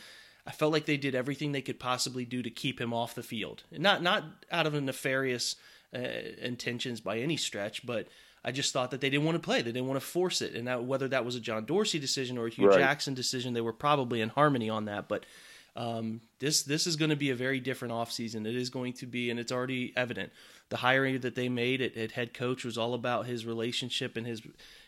[0.46, 3.24] I felt like they did everything they could possibly do to keep him off the
[3.24, 3.64] field.
[3.72, 5.56] Not not out of a nefarious
[5.96, 6.00] uh,
[6.42, 8.08] intentions by any stretch, but
[8.44, 9.62] I just thought that they didn't want to play.
[9.62, 12.38] They didn't want to force it, and that, whether that was a John Dorsey decision
[12.38, 12.80] or a Hue Right.
[12.80, 15.08] Jackson decision, they were probably in harmony on that.
[15.08, 15.26] But
[15.76, 18.46] Um, this this is going to be a very different offseason.
[18.46, 20.32] It is going to be, and it's already evident.
[20.70, 24.28] The hiring that they made at, at head coach was all about his relationship and
[24.28, 24.42] his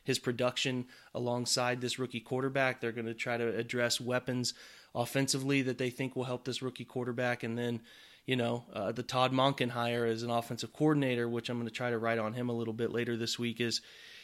[0.03, 2.79] his production alongside this rookie quarterback.
[2.79, 4.53] They're going to try to address weapons
[4.93, 7.81] offensively that they think will help this rookie quarterback, and then
[8.25, 11.73] you know, uh, the Todd Monken hire as an offensive coordinator, which I'm going to
[11.73, 13.81] try to write on him a little bit later this week, is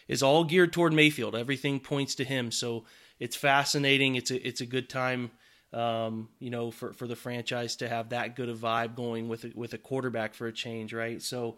[0.08, 1.36] is all geared toward Mayfield.
[1.36, 2.86] Everything points to him, so
[3.20, 4.16] it's fascinating.
[4.16, 5.32] It's a it's a good time,
[5.74, 9.46] um, you know, for, for the franchise to have that good a vibe going with
[9.46, 11.22] a, with a quarterback for a change, right?
[11.22, 11.58] So,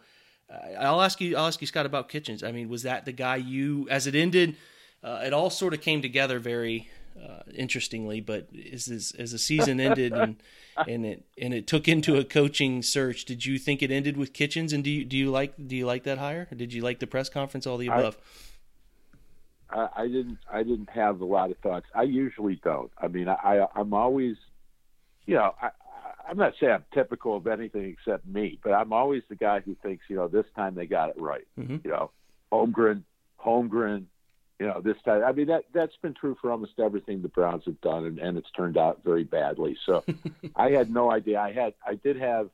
[0.49, 2.43] uh, I'll ask you, I'll ask you, Scott, about Kitchens.
[2.43, 4.55] I mean, was that the guy you, as it ended,
[5.03, 6.89] uh, it all sort of came together very
[7.21, 10.37] uh, interestingly, but as as, as the season ended and
[10.87, 14.33] and it and it took into a coaching search, did you think it ended with
[14.33, 14.73] Kitchens?
[14.73, 16.47] And do you do you like do you like that hire?
[16.51, 17.67] Or did you like the press conference?
[17.67, 18.17] All the above.
[18.17, 18.52] I,
[19.73, 20.37] I didn't.
[20.51, 21.85] I didn't have a lot of thoughts.
[21.95, 22.91] I usually don't.
[22.97, 24.35] I mean, I, I'm always,
[25.25, 25.69] you know, I,
[26.27, 29.75] I'm not saying I'm typical of anything except me, but I'm always the guy who
[29.81, 31.47] thinks, you know, this time they got it right.
[31.59, 31.77] Mm-hmm.
[31.83, 32.11] You know,
[32.51, 33.03] Holmgren,
[33.43, 34.05] Holmgren,
[34.59, 35.23] you know, this time.
[35.23, 38.37] I mean, that that's been true for almost everything the Browns have done, and, and
[38.37, 39.77] it's turned out very badly.
[39.85, 40.03] So,
[40.55, 41.39] I had no idea.
[41.39, 42.49] I had, I did have,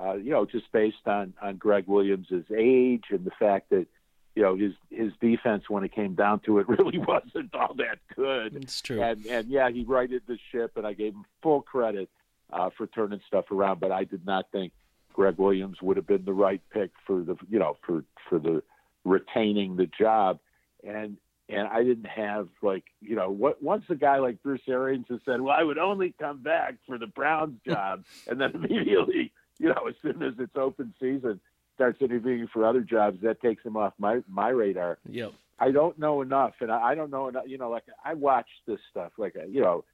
[0.00, 3.86] uh, you know, just based on on Gregg Williams's age and the fact that
[4.34, 7.98] you know his his defense when it came down to it really wasn't all that
[8.14, 8.56] good.
[8.56, 9.02] It's true.
[9.02, 12.08] And and yeah, he righted the ship, and I gave him full credit
[12.52, 13.80] uh, for turning stuff around.
[13.80, 14.72] But I did not think
[15.12, 18.62] Gregg Williams would have been the right pick for the you know for for the
[19.04, 20.40] retaining the job.
[20.82, 21.16] And
[21.48, 25.20] and I didn't have like you know what once a guy like Bruce Arians has
[25.24, 29.68] said, well, I would only come back for the Browns job, and then immediately you
[29.68, 31.40] know as soon as it's open season
[31.74, 34.98] starts interviewing for other jobs, that takes him off my my radar.
[35.08, 35.32] Yep.
[35.58, 37.44] I don't know enough, and I, I don't know enough.
[37.46, 39.12] You know, like I watch this stuff.
[39.18, 39.84] Like you know,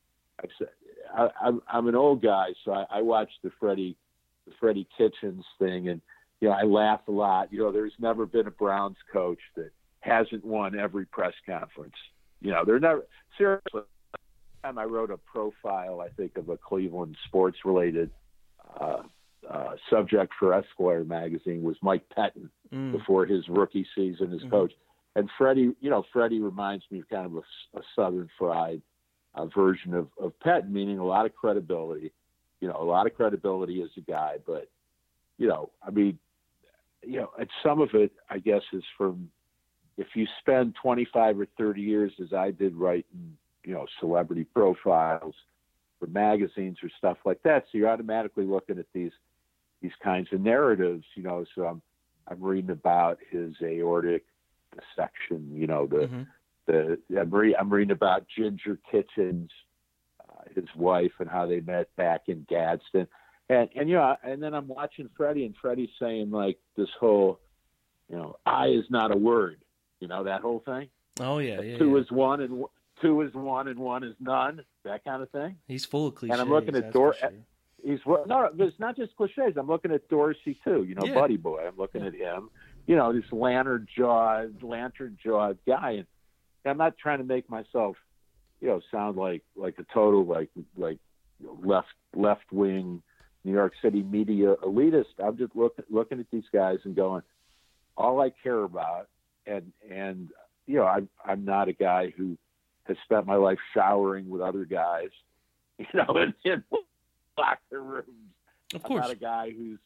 [0.43, 0.69] I've said,
[1.15, 3.97] I, I'm I'm an old guy, so I, I watch the Freddie
[4.47, 6.01] the Freddie Kitchens thing, and
[6.41, 7.53] you know, I laugh a lot.
[7.53, 11.95] You know, there's never been a Browns coach that hasn't won every press conference.
[12.41, 13.83] You know, they're never seriously.
[14.63, 18.11] Time I wrote a profile, I think, of a Cleveland sports related
[18.79, 19.03] uh,
[19.49, 22.93] uh, subject for Esquire magazine was Mike Pettine mm.
[22.93, 24.51] before his rookie season as mm-hmm.
[24.51, 24.73] coach.
[25.17, 28.81] And Freddie, you know, Freddie reminds me of kind of a, a Southern fried
[29.35, 32.13] uh, version of, of Pettine, meaning a lot of credibility,
[32.61, 34.37] you know, a lot of credibility as a guy.
[34.47, 34.69] But,
[35.39, 36.19] you know, I mean,
[37.03, 39.31] you know, and some of it, I guess, is from
[39.97, 45.35] if you spend 25 or 30 years, as I did, writing, you know, celebrity profiles
[45.99, 47.65] for magazines or stuff like that.
[47.65, 49.13] So you're automatically looking at these
[49.81, 51.45] these kinds of narratives, you know.
[51.55, 51.83] So I'm
[52.29, 54.25] I'm reading about his aortic
[54.75, 56.23] dissection, you know, the mm-hmm.
[56.67, 59.51] the I'm, re- I'm reading about Ginger Kitchens,
[60.21, 63.07] uh, his wife, and how they met back in Gadsden,
[63.49, 67.41] and and you know, and then I'm watching Freddie, and Freddie's saying like this whole,
[68.09, 69.61] you know, I is not a word,
[70.01, 70.89] you know, that whole thing.
[71.19, 71.79] Oh yeah, yeah.
[71.79, 72.03] Two yeah.
[72.03, 72.65] is one and
[73.03, 75.57] two is one and one is none, that kind of thing.
[75.67, 76.33] He's full of cliches.
[76.33, 77.15] And I'm looking at Dor.
[77.15, 77.31] Sure
[77.85, 79.57] he's no, it's not just cliches.
[79.57, 80.85] I'm looking at Dorsey too.
[80.85, 81.15] You know, yeah.
[81.15, 81.67] Buddy Boy.
[81.67, 82.09] I'm looking yeah.
[82.09, 82.51] at him.
[82.87, 86.07] You know, this lantern jawed, lantern jawed guy, and
[86.65, 87.97] I'm not trying to make myself,
[88.61, 90.99] you know, sound like like a total like like
[91.63, 93.03] left left wing
[93.45, 95.19] New York City media elitist.
[95.23, 97.23] I'm just looking looking at these guys and going,
[97.97, 99.09] all I care about,
[99.47, 100.29] and and
[100.67, 102.37] you know, I'm I'm not a guy who
[102.85, 105.11] has spent my life showering with other guys,
[105.79, 106.63] you know, and, and
[107.41, 108.07] locker rooms.
[108.75, 109.03] Of course.
[109.03, 109.79] I'm not a guy who's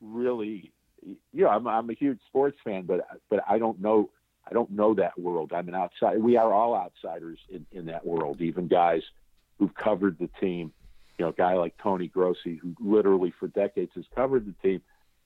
[0.00, 0.72] really,
[1.04, 4.10] you know, I'm, I'm a huge sports fan, but but I don't know
[4.48, 5.52] I don't know that world.
[5.52, 6.18] I'm an outside.
[6.22, 8.40] We are all outsiders in, in that world.
[8.40, 9.02] Even guys
[9.58, 10.72] who've covered the team.
[11.18, 14.82] You know, a guy like Tony Grossi, who literally for decades has covered the team,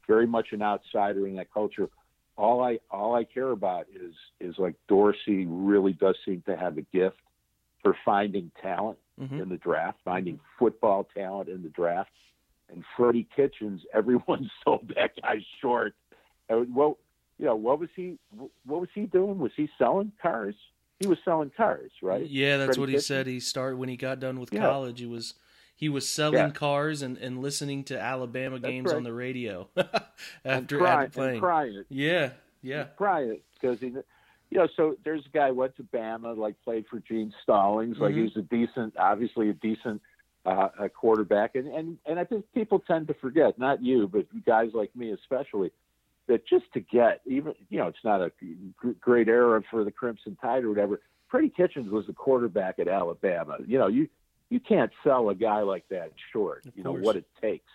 [0.06, 1.88] very much an outsider in that culture.
[2.36, 6.78] All I all I care about is is like Dorsey really does seem to have
[6.78, 7.16] a gift
[7.82, 9.40] for finding talent mm-hmm.
[9.40, 12.10] in the draft, finding football talent in the draft.
[12.70, 15.94] And Freddie Kitchens, everyone sold that guy short.
[16.48, 16.98] And well,
[17.38, 18.18] you know, what was he?
[18.64, 19.38] What was he doing?
[19.38, 20.54] Was he selling cars?
[20.98, 22.28] He was selling cars, right?
[22.28, 23.06] Yeah, that's Freddie what he Kitchens?
[23.06, 23.26] said.
[23.26, 24.60] He started when he got done with yeah.
[24.60, 25.00] college.
[25.00, 25.34] He was
[25.80, 26.50] he was selling yeah.
[26.50, 28.96] cars and, and listening to Alabama that's games right.
[28.96, 29.66] on the radio
[30.44, 31.40] after, cry, after playing.
[31.40, 31.84] crying.
[31.88, 33.94] Yeah, yeah, and crying because he
[34.50, 38.12] you know, so there's a guy went to Bama, like played for Gene Stallings, like
[38.12, 38.26] mm-hmm.
[38.26, 40.02] he's a decent, obviously a decent
[40.44, 44.26] uh, a quarterback, and and and I think people tend to forget, not you, but
[44.44, 45.70] guys like me especially,
[46.26, 48.32] that just to get even, you know, it's not a
[49.00, 51.00] great era for the Crimson Tide or whatever.
[51.28, 53.58] Freddie Kitchens was the quarterback at Alabama.
[53.64, 54.08] You know, you
[54.48, 56.66] you can't sell a guy like that short.
[56.66, 57.04] Of you know course.
[57.04, 57.70] what it takes,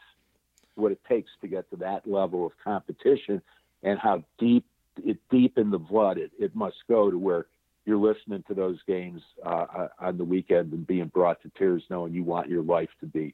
[0.76, 3.42] what it takes to get to that level of competition,
[3.84, 4.66] and how deep
[5.04, 7.48] it deep in the blood it, it must go to where
[7.86, 11.84] you're listening to those games uh, uh, on the weekend and being brought to tears,
[11.90, 13.34] knowing you want your life to be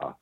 [0.00, 0.12] uh,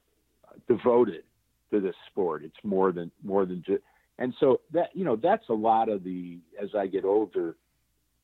[0.67, 1.23] devoted
[1.71, 2.43] to this sport.
[2.45, 3.83] It's more than more than just,
[4.19, 7.55] and so that you know that's a lot of the as I get older,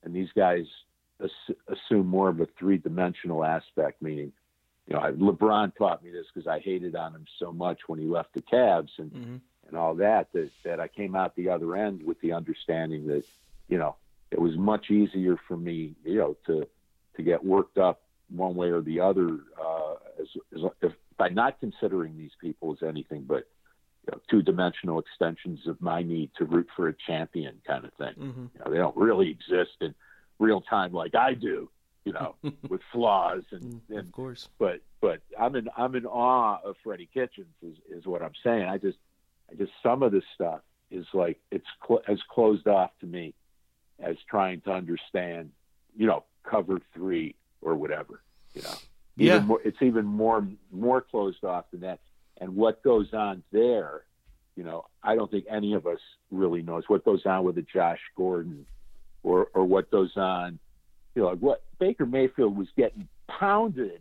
[0.03, 0.65] and these guys
[1.23, 4.33] ass- assume more of a three dimensional aspect, meaning.
[4.87, 7.99] You know, I, LeBron taught me this because I hated on him so much when
[7.99, 9.37] he left the Cavs, and hmm
[9.69, 13.25] and all that, that that I came out the other end with the understanding that
[13.69, 13.97] you know
[14.31, 16.67] it was much easier for me you know to
[17.17, 21.61] to get worked up one way or the other uh, as, as if, by not
[21.61, 23.47] considering these people as anything but
[24.07, 27.93] you know, two dimensional extensions of my need to root for a champion kind of
[27.95, 28.15] thing.
[28.15, 29.95] hmm You know, they don't really exist in
[30.39, 31.71] real time like I do.
[32.05, 32.35] You know,
[32.69, 34.49] with flaws and, and Of course.
[34.59, 38.65] but but I'm in I'm in awe of Freddie Kitchens is, is what I'm saying.
[38.65, 38.99] I just
[39.59, 43.35] just some of this stuff is like it's cl- as closed off to me
[44.01, 45.51] as trying to understand,
[45.97, 48.21] you know, cover three or whatever.
[48.55, 48.75] You know,
[49.17, 49.37] Yeah.
[49.37, 52.01] Even more, it's even more more closed off than that.
[52.41, 54.03] And what goes on there,
[54.57, 57.63] you know, I don't think any of us really knows what goes on with a
[57.63, 58.67] Josh Gordon,
[59.23, 60.59] or or what goes on
[61.15, 64.01] you know, what Baker Mayfield was getting pounded,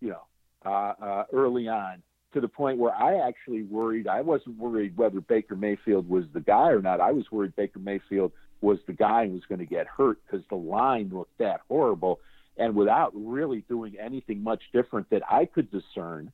[0.00, 0.22] you know,
[0.64, 4.08] uh, uh, early on to the point where I actually worried.
[4.08, 7.00] I wasn't worried whether Baker Mayfield was the guy or not.
[7.00, 10.46] I was worried Baker Mayfield was the guy and was going to get hurt because
[10.48, 12.20] the line looked that horrible.
[12.56, 16.32] And without really doing anything much different that I could discern,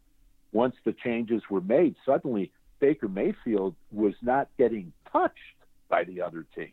[0.53, 5.39] once the changes were made, suddenly Baker Mayfield was not getting touched
[5.89, 6.73] by the other team.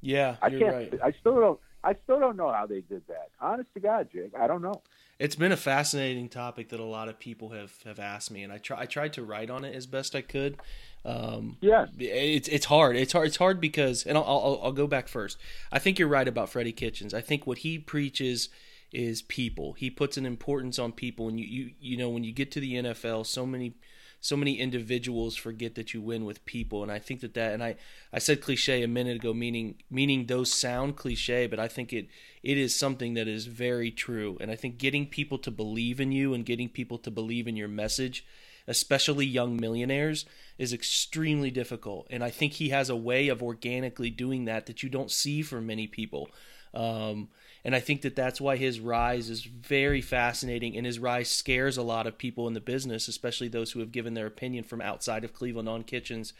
[0.00, 0.62] Yeah, I can't.
[0.62, 1.00] right.
[1.02, 1.60] I still don't.
[1.84, 3.30] I still don't know how they did that.
[3.40, 4.82] Honest to God, Jake, I don't know.
[5.22, 8.52] It's been a fascinating topic that a lot of people have, have asked me, and
[8.52, 10.56] I try I tried to write on it as best I could.
[11.04, 11.88] Um, Yes.
[11.98, 12.96] it's it's hard.
[12.96, 13.28] It's hard.
[13.28, 15.38] It's hard because, and I'll, I'll I'll go back first.
[15.70, 17.14] I think you're right about Freddie Kitchens.
[17.14, 18.48] I think what he preaches
[18.92, 19.72] is people.
[19.74, 22.60] He puts an importance on people, and you you you know when you get to
[22.60, 23.74] the NFL, so many
[24.22, 27.62] so many individuals forget that you win with people, and I think that that and
[27.62, 27.76] I
[28.12, 32.08] I said cliche a minute ago, meaning meaning those sound cliche, but I think it
[32.42, 36.12] it is something that is very true, and I think getting people to believe in
[36.12, 38.24] you and getting people to believe in your message
[38.68, 40.24] especially young millionaires,
[40.58, 42.06] is extremely difficult.
[42.10, 45.42] And I think he has a way of organically doing that that you don't see
[45.42, 46.30] for many people.
[46.74, 47.28] Um,
[47.64, 51.76] and I think that that's why his rise is very fascinating, and his rise scares
[51.76, 54.80] a lot of people in the business, especially those who have given their opinion from
[54.80, 56.32] outside of Cleveland on Kitchens.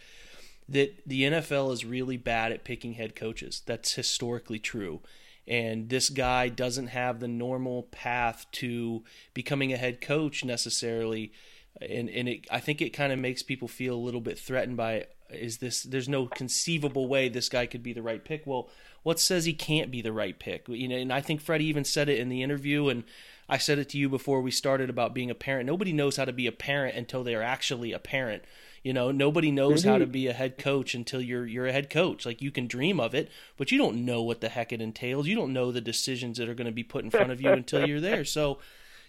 [0.68, 3.62] That the NFL is really bad at picking head coaches.
[3.66, 5.00] That's historically true.
[5.46, 9.02] And this guy doesn't have the normal path to
[9.34, 11.32] becoming a head coach necessarily
[11.80, 14.76] and and it, I think it kind of makes people feel a little bit threatened
[14.76, 18.46] by is this there's no conceivable way this guy could be the right pick.
[18.46, 18.68] Well,
[19.02, 20.68] what says he can't be the right pick?
[20.68, 23.04] You know, and I think Freddie even said it in the interview and
[23.48, 25.66] I said it to you before we started about being a parent.
[25.66, 28.44] Nobody knows how to be a parent until they are actually a parent.
[28.82, 31.88] You know, nobody knows how to be a head coach until you're you're a head
[31.88, 32.26] coach.
[32.26, 35.28] Like you can dream of it, but you don't know what the heck it entails.
[35.28, 37.50] You don't know the decisions that are going to be put in front of you
[37.50, 38.24] until you're there.
[38.24, 38.58] So,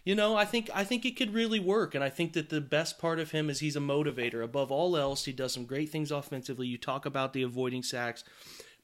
[0.04, 2.60] you know, I think I think it could really work, and I think that the
[2.60, 4.44] best part of him is he's a motivator.
[4.44, 6.68] Above all else, he does some great things offensively.
[6.68, 8.26] You talk about the avoiding sacks,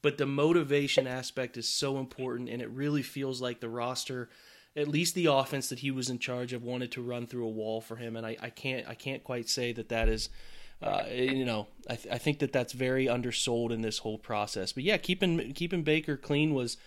[0.02, 4.30] but the motivation aspect is so important, and it really feels like the roster,
[4.78, 7.50] at least the offense that he was in charge of, wanted to run through a
[7.50, 8.16] wall for him.
[8.16, 10.30] And I, I can't I can't quite say that that is.
[10.82, 14.72] Uh, you know, I, th- I think that that's very undersold in this whole process.
[14.72, 16.78] But yeah, keeping keeping Baker clean was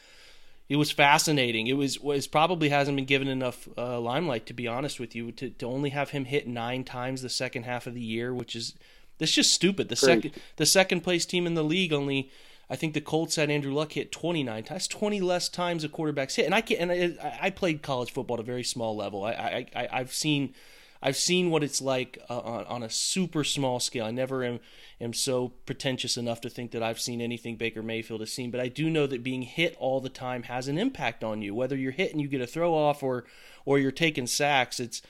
[0.73, 1.67] it was fascinating.
[1.67, 5.31] It was was probably hasn't been given enough uh, limelight to be honest with you
[5.33, 8.57] to, to only have him hit nine times the second half of the year, which
[8.57, 8.75] is
[9.19, 9.91] that's just stupid.
[9.91, 10.07] The Crazy.
[10.07, 12.31] second the second place team in the league only.
[12.71, 16.37] I think the Colts had Andrew Luck hit 29 times, 20 less times a quarterback's
[16.37, 16.47] hit.
[16.47, 19.25] And I can and I, I played college football at a very small level.
[19.25, 20.55] I, I, I I've seen
[21.03, 24.05] I've seen what it's like uh, on, on a super small scale.
[24.05, 24.61] I never am
[25.01, 28.61] am so pretentious enough to think that I've seen anything Baker Mayfield has seen, but
[28.61, 31.55] I do know that being hit all the time has an impact on you.
[31.55, 33.25] Whether you're hit and you get a throw off or
[33.65, 35.03] or you're taking sacks, it's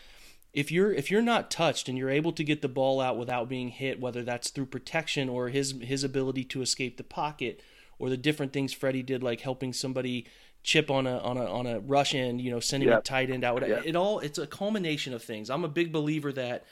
[0.54, 3.48] if you're if you're not touched and you're able to get the ball out without
[3.48, 7.60] being hit, whether that's through protection or his his ability to escape the pocket
[7.98, 10.26] or the different things Freddie did, like helping somebody
[10.62, 13.44] chip on a on a on a rush end, you know, sending a tight end
[13.44, 13.66] out.
[13.66, 13.82] Yep.
[13.84, 15.50] It all it's a culmination of things.
[15.50, 16.64] I'm a big believer that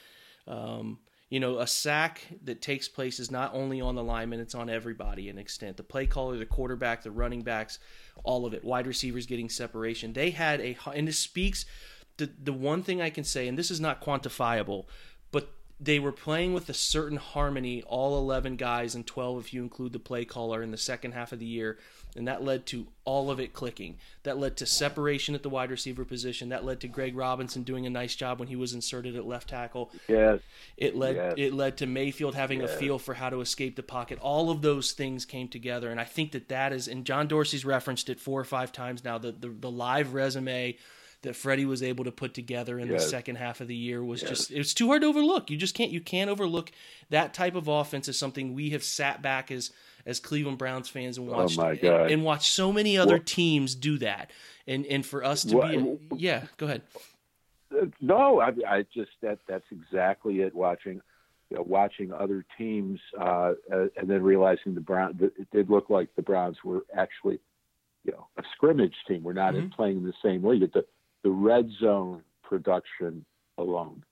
[0.46, 0.98] um,
[1.30, 4.68] you know, a sack that takes place is not only on the lineman, it's on
[4.68, 5.76] everybody in extent.
[5.76, 7.78] The play caller, the quarterback, the running backs,
[8.24, 8.64] all of it.
[8.64, 10.12] Wide receivers getting separation.
[10.12, 11.66] They had a, and this speaks
[12.16, 14.86] the the one thing I can say, and this is not quantifiable,
[15.30, 19.62] but they were playing with a certain harmony, all 11 guys and 12 if you
[19.62, 21.78] include the play caller in the second half of the year.
[22.16, 23.96] And that led to all of it clicking.
[24.24, 26.48] That led to separation at the wide receiver position.
[26.48, 29.48] That led to Greg Robinson doing a nice job when he was inserted at left
[29.48, 29.90] tackle.
[30.08, 30.40] Yes.
[30.76, 31.34] It led Yes.
[31.36, 32.70] it led to Mayfield having Yes.
[32.72, 34.18] a feel for how to escape the pocket.
[34.20, 36.88] All of those things came together, and I think that that is.
[36.88, 39.18] And John Dorsey's referenced it four or five times now.
[39.18, 40.76] The the, the live resume
[41.22, 44.22] that Freddie was able to put together in the second half of the year was
[44.22, 45.50] just it was too hard to overlook.
[45.50, 46.72] You just can't you can't overlook
[47.10, 49.70] that type of offense is something we have sat back as
[50.06, 53.74] as Cleveland Browns fans and watched Oh and, and watched so many other Well- teams
[53.74, 54.30] do that.
[54.66, 56.82] And and for us to Well, be yeah, go ahead.
[57.72, 60.54] Uh, No, I, I just that that's exactly it.
[60.54, 61.00] Watching,
[61.50, 65.70] you know, watching other teams, uh, uh, and then realizing the Brown, that it did
[65.70, 67.38] look like the Browns were actually,
[68.04, 69.22] you know, a scrimmage team.
[69.22, 69.68] We're not Mm-hmm.
[69.70, 70.70] playing in the same league.
[70.72, 70.84] The
[71.22, 73.24] the red zone production
[73.58, 74.04] alone,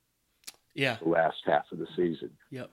[0.75, 0.97] Yeah.
[1.03, 2.71] the last half of the season, Yep.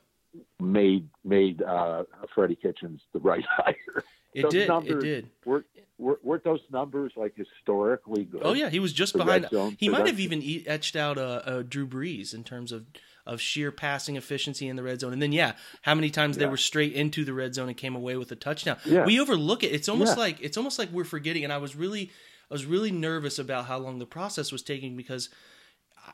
[0.59, 4.03] Made made uh, Freddie Kitchens the right hire.
[4.33, 4.61] It Those did.
[4.63, 5.29] It numbers did.
[5.45, 5.65] Weren't,
[5.97, 8.41] weren't weren't those numbers like historically good?
[8.43, 9.47] Oh yeah, he was just The behind.
[9.79, 12.86] He might have even etched out a, a Drew Brees in terms of
[13.25, 15.11] of sheer passing efficiency in the red zone.
[15.13, 17.95] And then yeah, how many times they were straight into the red zone and came
[17.95, 18.77] away with a touchdown.
[18.86, 19.03] Yeah.
[19.05, 19.71] We overlook it.
[19.73, 20.23] It's almost Yeah.
[20.23, 21.43] like it's almost like we're forgetting.
[21.43, 22.11] And I was really
[22.51, 25.29] I was really nervous about how long the process was taking because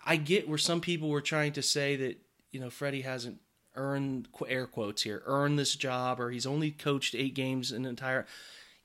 [0.05, 2.17] I get where some people were trying to say that
[2.51, 3.39] you know Freddie hasn't
[3.75, 7.85] earned qu- air quotes here earn this job or he's only coached eight games an
[7.85, 8.25] entire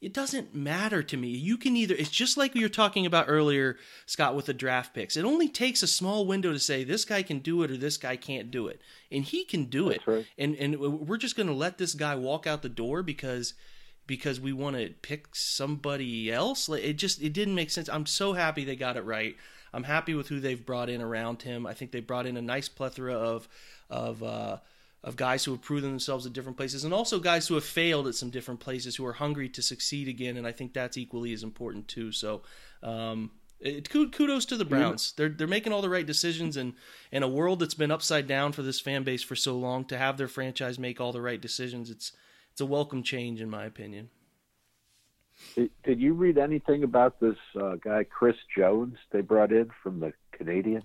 [0.00, 1.28] it doesn't matter to me.
[1.28, 4.92] You can either it's just like we were talking about earlier, Scott, with the draft
[4.92, 5.16] picks.
[5.16, 7.96] It only takes a small window to say this guy can do it or this
[7.96, 8.80] guy can't do it.
[9.10, 10.02] And he can do it.
[10.06, 10.26] Right.
[10.36, 13.54] And and we're just gonna let this guy walk out the door because
[14.06, 16.68] because we want to pick somebody else.
[16.68, 17.88] Like, It just it didn't make sense.
[17.88, 19.36] I'm so happy they got it right.
[19.72, 21.66] I'm happy with who they've brought in around him.
[21.66, 23.48] I think they brought in a nice plethora of
[23.88, 24.58] of uh,
[25.06, 28.08] of guys who have proven themselves at different places, and also guys who have failed
[28.08, 30.36] at some different places who are hungry to succeed again.
[30.36, 32.12] And I think that's equally as important too.
[32.12, 32.42] So.
[32.82, 35.14] Um, it, kudos to the Browns.
[35.16, 36.74] They're they're making all the right decisions, and
[37.10, 39.96] in a world that's been upside down for this fan base for so long, to
[39.96, 42.12] have their franchise make all the right decisions, it's
[42.52, 44.10] it's a welcome change in my opinion.
[45.54, 50.00] Did, did you read anything about this uh, guy Chris Jones they brought in from
[50.00, 50.82] the Canadian?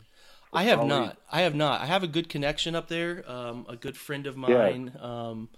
[0.54, 1.18] I have football not.
[1.32, 1.82] I have not.
[1.82, 3.24] I have a good connection up there.
[3.30, 5.50] Um, a good friend of mine, um,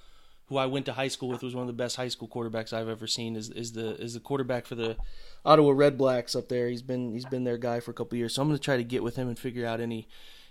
[0.47, 2.73] who I went to high school with, was one of the best high school quarterbacks
[2.73, 3.35] I've ever seen.
[3.35, 4.97] Is is the is the quarterback for the
[5.45, 6.69] Ottawa Redblacks up there?
[6.69, 8.35] He's been he's been their guy for a couple years.
[8.35, 10.07] So I'm going to try to get with him and figure out any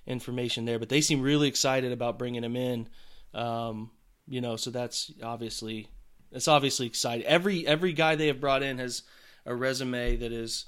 [0.07, 0.79] information there.
[0.79, 2.89] But they seem really excited about bringing him in.
[3.35, 3.91] Um,
[4.27, 5.89] you know, so that's obviously
[6.33, 7.27] it's obviously exciting.
[7.27, 9.03] Every every guy they have brought in has
[9.47, 10.67] a resume that is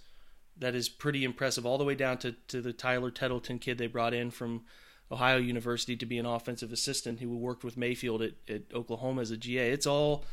[0.58, 3.86] that is pretty impressive, all the way down to, to the Tyler Tettleton kid they
[3.86, 4.62] brought in from
[5.10, 9.30] Ohio University to be an offensive assistant who worked with Mayfield at, at Oklahoma as
[9.30, 9.70] a GA.
[9.70, 10.24] It's all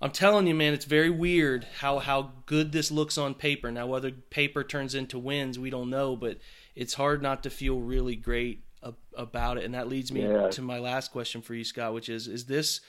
[0.00, 3.70] I'm telling you, man, it's very weird how how good this looks on paper.
[3.70, 6.38] Now, whether paper turns into wins, we don't know, but
[6.74, 9.64] it's hard not to feel really great ab- about it.
[9.64, 10.48] And that leads me Yeah.
[10.48, 12.80] to my last question for you, Scott, which is: Is this?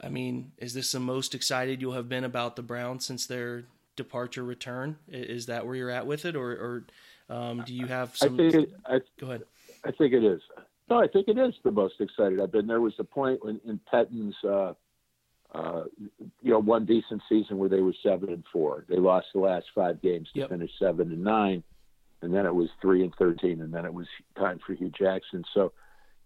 [0.00, 3.64] I mean, is this the most excited you'll have been about the Browns since their
[3.96, 4.96] departure return?
[5.08, 8.54] Is that where you're at with it, or, or um, do you have I think
[8.54, 9.42] it, I, Go ahead.
[9.84, 10.40] I think it is.
[10.90, 12.66] No, I think it is the most excited I've been.
[12.66, 14.74] There was a point when in Pettine's, uh,
[15.54, 15.84] uh,
[16.42, 18.84] you know, one decent season where they were seven and four.
[18.88, 20.50] They lost the last five games to Yep.
[20.50, 21.62] finish seven and nine,
[22.22, 25.44] and then it was three and thirteen, and then it was time for Hue Jackson.
[25.54, 25.72] So,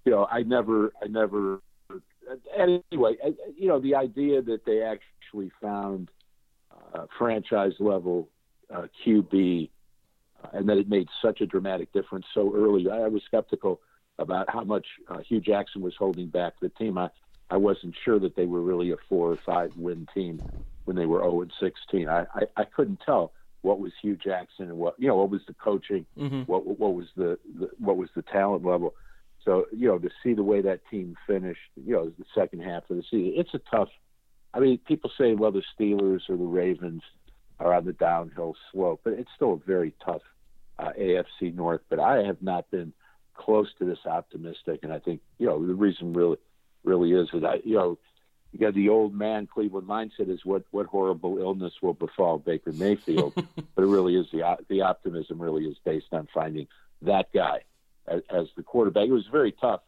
[0.05, 1.61] you know, I never, I never.
[2.57, 6.11] Anyway, I- you know, the idea that they actually found
[6.95, 8.29] uh, franchise level
[8.75, 9.71] uh, QB
[10.43, 12.89] uh, and that it made such a dramatic difference so early.
[12.91, 13.81] I, I was skeptical
[14.19, 16.99] about how much uh, Hue Jackson was holding back the team.
[16.99, 17.09] I,
[17.51, 20.43] I wasn't sure that they were really a four or five win team
[20.85, 22.09] when they were 0 and 16.
[22.09, 23.33] I, I, I couldn't tell
[23.63, 26.95] what was Hue Jackson and what you know what was the coaching, hmm what what
[26.95, 28.95] was the, the what was the talent level.
[29.45, 32.89] So you know to see the way that team finished, you know, the second half
[32.91, 33.89] of the season, it's a tough.
[34.55, 37.03] I mean, people say well the Steelers or the Ravens
[37.61, 40.23] are on the downhill slope, but it's still a very tough
[40.79, 41.83] uh, AFC North.
[41.89, 42.93] But I have not been
[43.35, 46.39] close to this optimistic, and I think you know the reason really
[46.85, 47.99] really is that I you know
[48.53, 52.73] you got the old man Cleveland mindset is what what horrible illness will befall Baker
[52.73, 53.35] Mayfield,
[53.75, 56.67] but it really is the the optimism really is based on finding
[57.03, 57.61] that guy
[58.07, 59.09] as, as the quarterback.
[59.09, 59.83] It was very tough,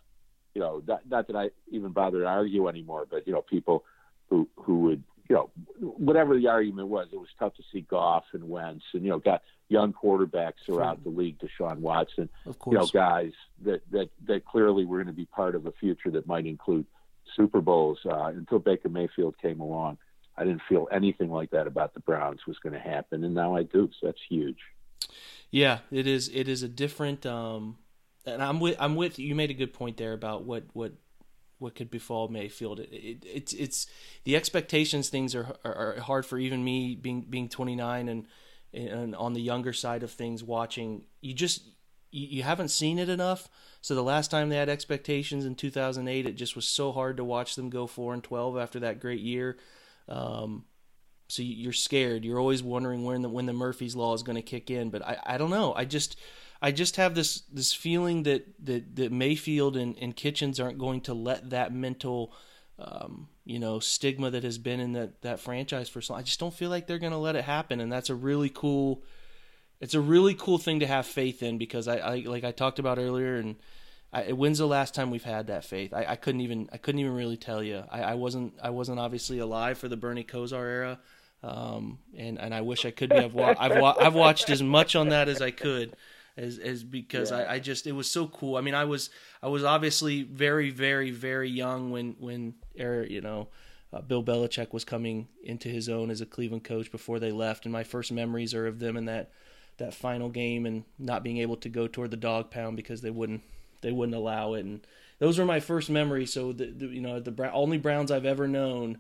[0.54, 0.82] you know.
[0.86, 3.84] Not, not that I even bother to argue anymore, but you know people
[4.30, 8.24] who who would you know, whatever the argument was, it was tough to see Goff
[8.32, 12.72] and Wentz, and you know, got young quarterbacks throughout the league, Deshaun Watson, Of course.
[12.74, 13.30] you know, guys
[13.62, 16.84] that that that clearly were going to be part of a future that might include
[17.36, 18.00] Super Bowls.
[18.04, 19.98] Uh, until Baker Mayfield came along,
[20.36, 23.54] I didn't feel anything like that about the Browns was going to happen, and now
[23.54, 23.88] I do.
[24.00, 24.58] So that's huge.
[25.52, 26.28] Yeah, it is.
[26.34, 27.24] It is a different.
[27.24, 27.78] Um,
[28.26, 28.76] and I'm with.
[28.80, 29.20] I'm with.
[29.20, 30.92] You made a good point there about what what
[31.60, 32.80] what could befall Mayfield.
[32.80, 33.86] It, it, it's it's
[34.24, 35.08] the expectations.
[35.08, 38.26] Things are, are are hard for even me being being 29 and
[38.72, 40.42] and on the younger side of things.
[40.42, 41.62] Watching you just
[42.10, 43.48] you, you haven't seen it enough.
[43.82, 47.24] So the last time they had expectations in 2008, it just was so hard to
[47.24, 49.56] watch them go four and 12 after that great year.
[50.08, 50.64] Um,
[51.28, 52.24] so you- you're scared.
[52.24, 54.90] You're always wondering when the when the Murphy's law is going to kick in.
[54.90, 55.72] But I, I don't know.
[55.74, 56.16] I just
[56.62, 61.00] I just have this this feeling that that, that Mayfield and, and Kitchens aren't going
[61.02, 62.32] to let that mental
[62.78, 66.20] um, you know stigma that has been in that that franchise for so long.
[66.20, 67.80] I just don't feel like they're going to let it happen.
[67.80, 69.02] And that's a really cool.
[69.80, 72.78] It's a really cool thing to have faith in because I, I like I talked
[72.78, 73.56] about earlier and.
[74.12, 75.94] I, when's the last time we've had that faith?
[75.94, 77.84] I, I couldn't even I couldn't even really tell you.
[77.88, 80.98] I, I wasn't I wasn't obviously alive for the Bernie Kosar era,
[81.44, 83.18] um, and and I wish I could be.
[83.18, 85.94] I've wa- I've, wa- I've watched as much on that as I could,
[86.40, 88.56] as as because I, I just it was so cool.
[88.56, 89.10] I mean, I was
[89.42, 93.48] I was obviously very very very young when when er, you know.
[93.92, 97.64] Uh, Bill Belichick was coming into his own as a Cleveland coach before they left,
[97.64, 99.32] and my first memories are of them in that
[99.78, 103.10] that final game and not being able to go toward the dog pound because they
[103.10, 103.42] wouldn't
[103.80, 104.64] they wouldn't allow it.
[104.64, 104.86] And
[105.18, 106.32] those were my first memories.
[106.32, 108.98] So the, the you know the only browns i've ever known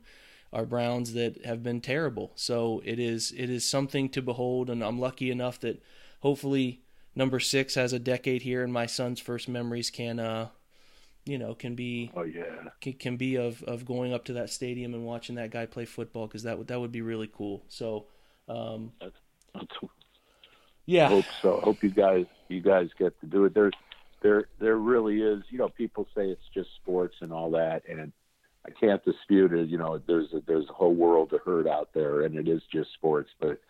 [0.52, 2.32] are browns that have been terrible.
[2.34, 4.68] So it is it is something to behold.
[4.68, 5.80] And i'm lucky enough that
[6.20, 6.82] hopefully
[7.14, 10.48] number six has a decade here and my son's first memories can uh
[11.26, 12.44] you know can be Oh yeah,
[12.80, 15.84] can, can be of of going up to that stadium and watching that guy play
[15.84, 18.06] football because that would that would be really cool so
[18.48, 19.66] um That's,
[20.86, 21.60] yeah hope so.
[21.62, 23.54] Hope you guys you guys get to do it.
[23.54, 23.72] There's
[24.22, 25.42] there there really is.
[25.50, 28.12] You know, people say it's just sports and all that, and
[28.66, 29.68] I can't dispute it.
[29.68, 32.62] You know, there's a, there's a whole world to hurt out there, and it is
[32.72, 33.30] just sports.
[33.40, 33.60] But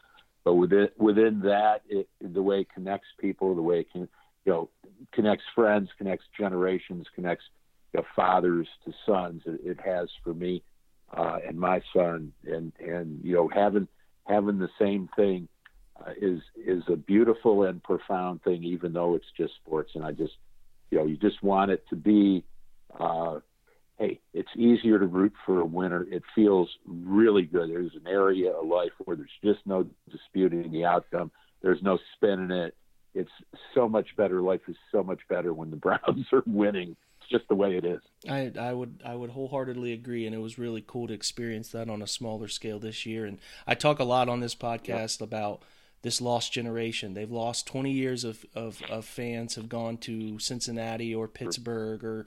[0.45, 4.09] but within within that, it, the way it connects people, the way it can
[4.45, 4.71] you know
[5.13, 7.45] connects friends, connects generations, connects
[7.93, 9.43] you know, fathers to sons.
[9.47, 10.63] It, it has for me
[11.17, 13.89] uh, and my son, and and you know having
[14.27, 15.49] having the same thing
[16.01, 19.93] uh, is is a beautiful and profound thing, even though it's just sports.
[19.95, 20.35] And I just,
[20.91, 22.45] you know, you just want it to be.
[22.99, 23.41] Uh,
[24.01, 26.07] hey, it's easier to root for a winner.
[26.11, 27.69] It feels really good.
[27.69, 31.31] There's an area of life where there's just no disputing the outcome.
[31.63, 32.75] There's no spinning it.
[33.15, 33.31] It's
[33.75, 34.41] so much better.
[34.41, 35.77] Life is so much better when the
[36.07, 36.97] Browns are winning.
[37.21, 38.01] It's just the way it is.
[38.27, 41.91] I I would I would wholeheartedly agree, and it was really cool to experience that
[41.91, 43.27] on a smaller scale this year.
[43.27, 45.63] And I talk a lot on this podcast about
[46.01, 47.13] this lost generation.
[47.13, 52.25] They've lost 20 years of, of, of fans have gone to Cincinnati or Pittsburgh or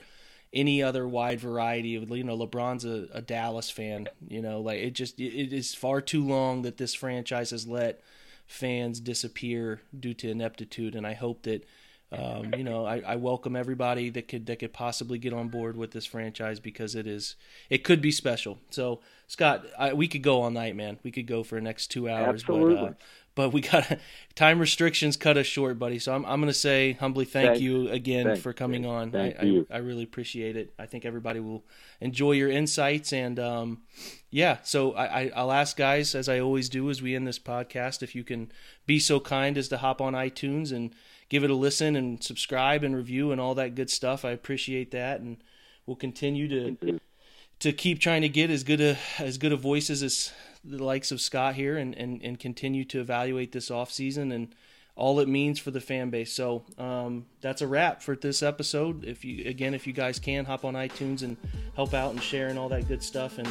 [0.54, 4.08] any other wide variety of you know LeBron's a, a Dallas fan.
[4.28, 8.02] You know, like it just it is far too long that this franchise has let
[8.46, 11.66] fans disappear due to ineptitude, and I hope that.
[12.12, 15.76] Um, you know, I, I welcome everybody that could that could possibly get on board
[15.76, 17.36] with this franchise because it is
[17.72, 18.60] it could be special.
[18.70, 21.00] So, Scott, I, we could go all night, man.
[21.02, 22.94] We could go for the next two hours, but uh, Absolutely.
[23.36, 24.00] But we got
[24.36, 26.00] time restrictions cut us short, buddy.
[26.00, 27.62] So I'm I'm gonna say humbly thank Thanks.
[27.62, 29.12] you again Thanks, for coming on.
[29.12, 29.68] Thank I, you.
[29.70, 30.74] I I really appreciate it.
[30.78, 31.64] I think everybody will
[32.02, 33.82] enjoy your insights and um
[34.30, 34.58] yeah.
[34.64, 38.04] So I, I I'll ask guys as I always do as we end this podcast
[38.04, 38.52] if you can
[38.86, 40.94] be so kind as to hop on iTunes and
[41.30, 44.24] give it a listen and subscribe and review and all that good stuff.
[44.24, 45.38] I appreciate that and
[45.86, 47.00] we'll continue to
[47.60, 50.32] to keep trying to get as good a as good a voices as
[50.64, 54.56] the likes of Scott here and, and, and continue to evaluate this off season and
[54.96, 56.32] all it means for the fan base.
[56.32, 59.04] So um, that's a wrap for this episode.
[59.04, 61.36] If you again, if you guys can hop on iTunes and
[61.76, 63.48] help out and share and all that good stuff, and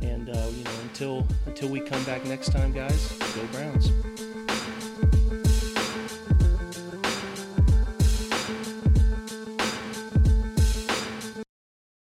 [0.00, 4.45] and uh, you know until until we come back next time, guys, go Browns.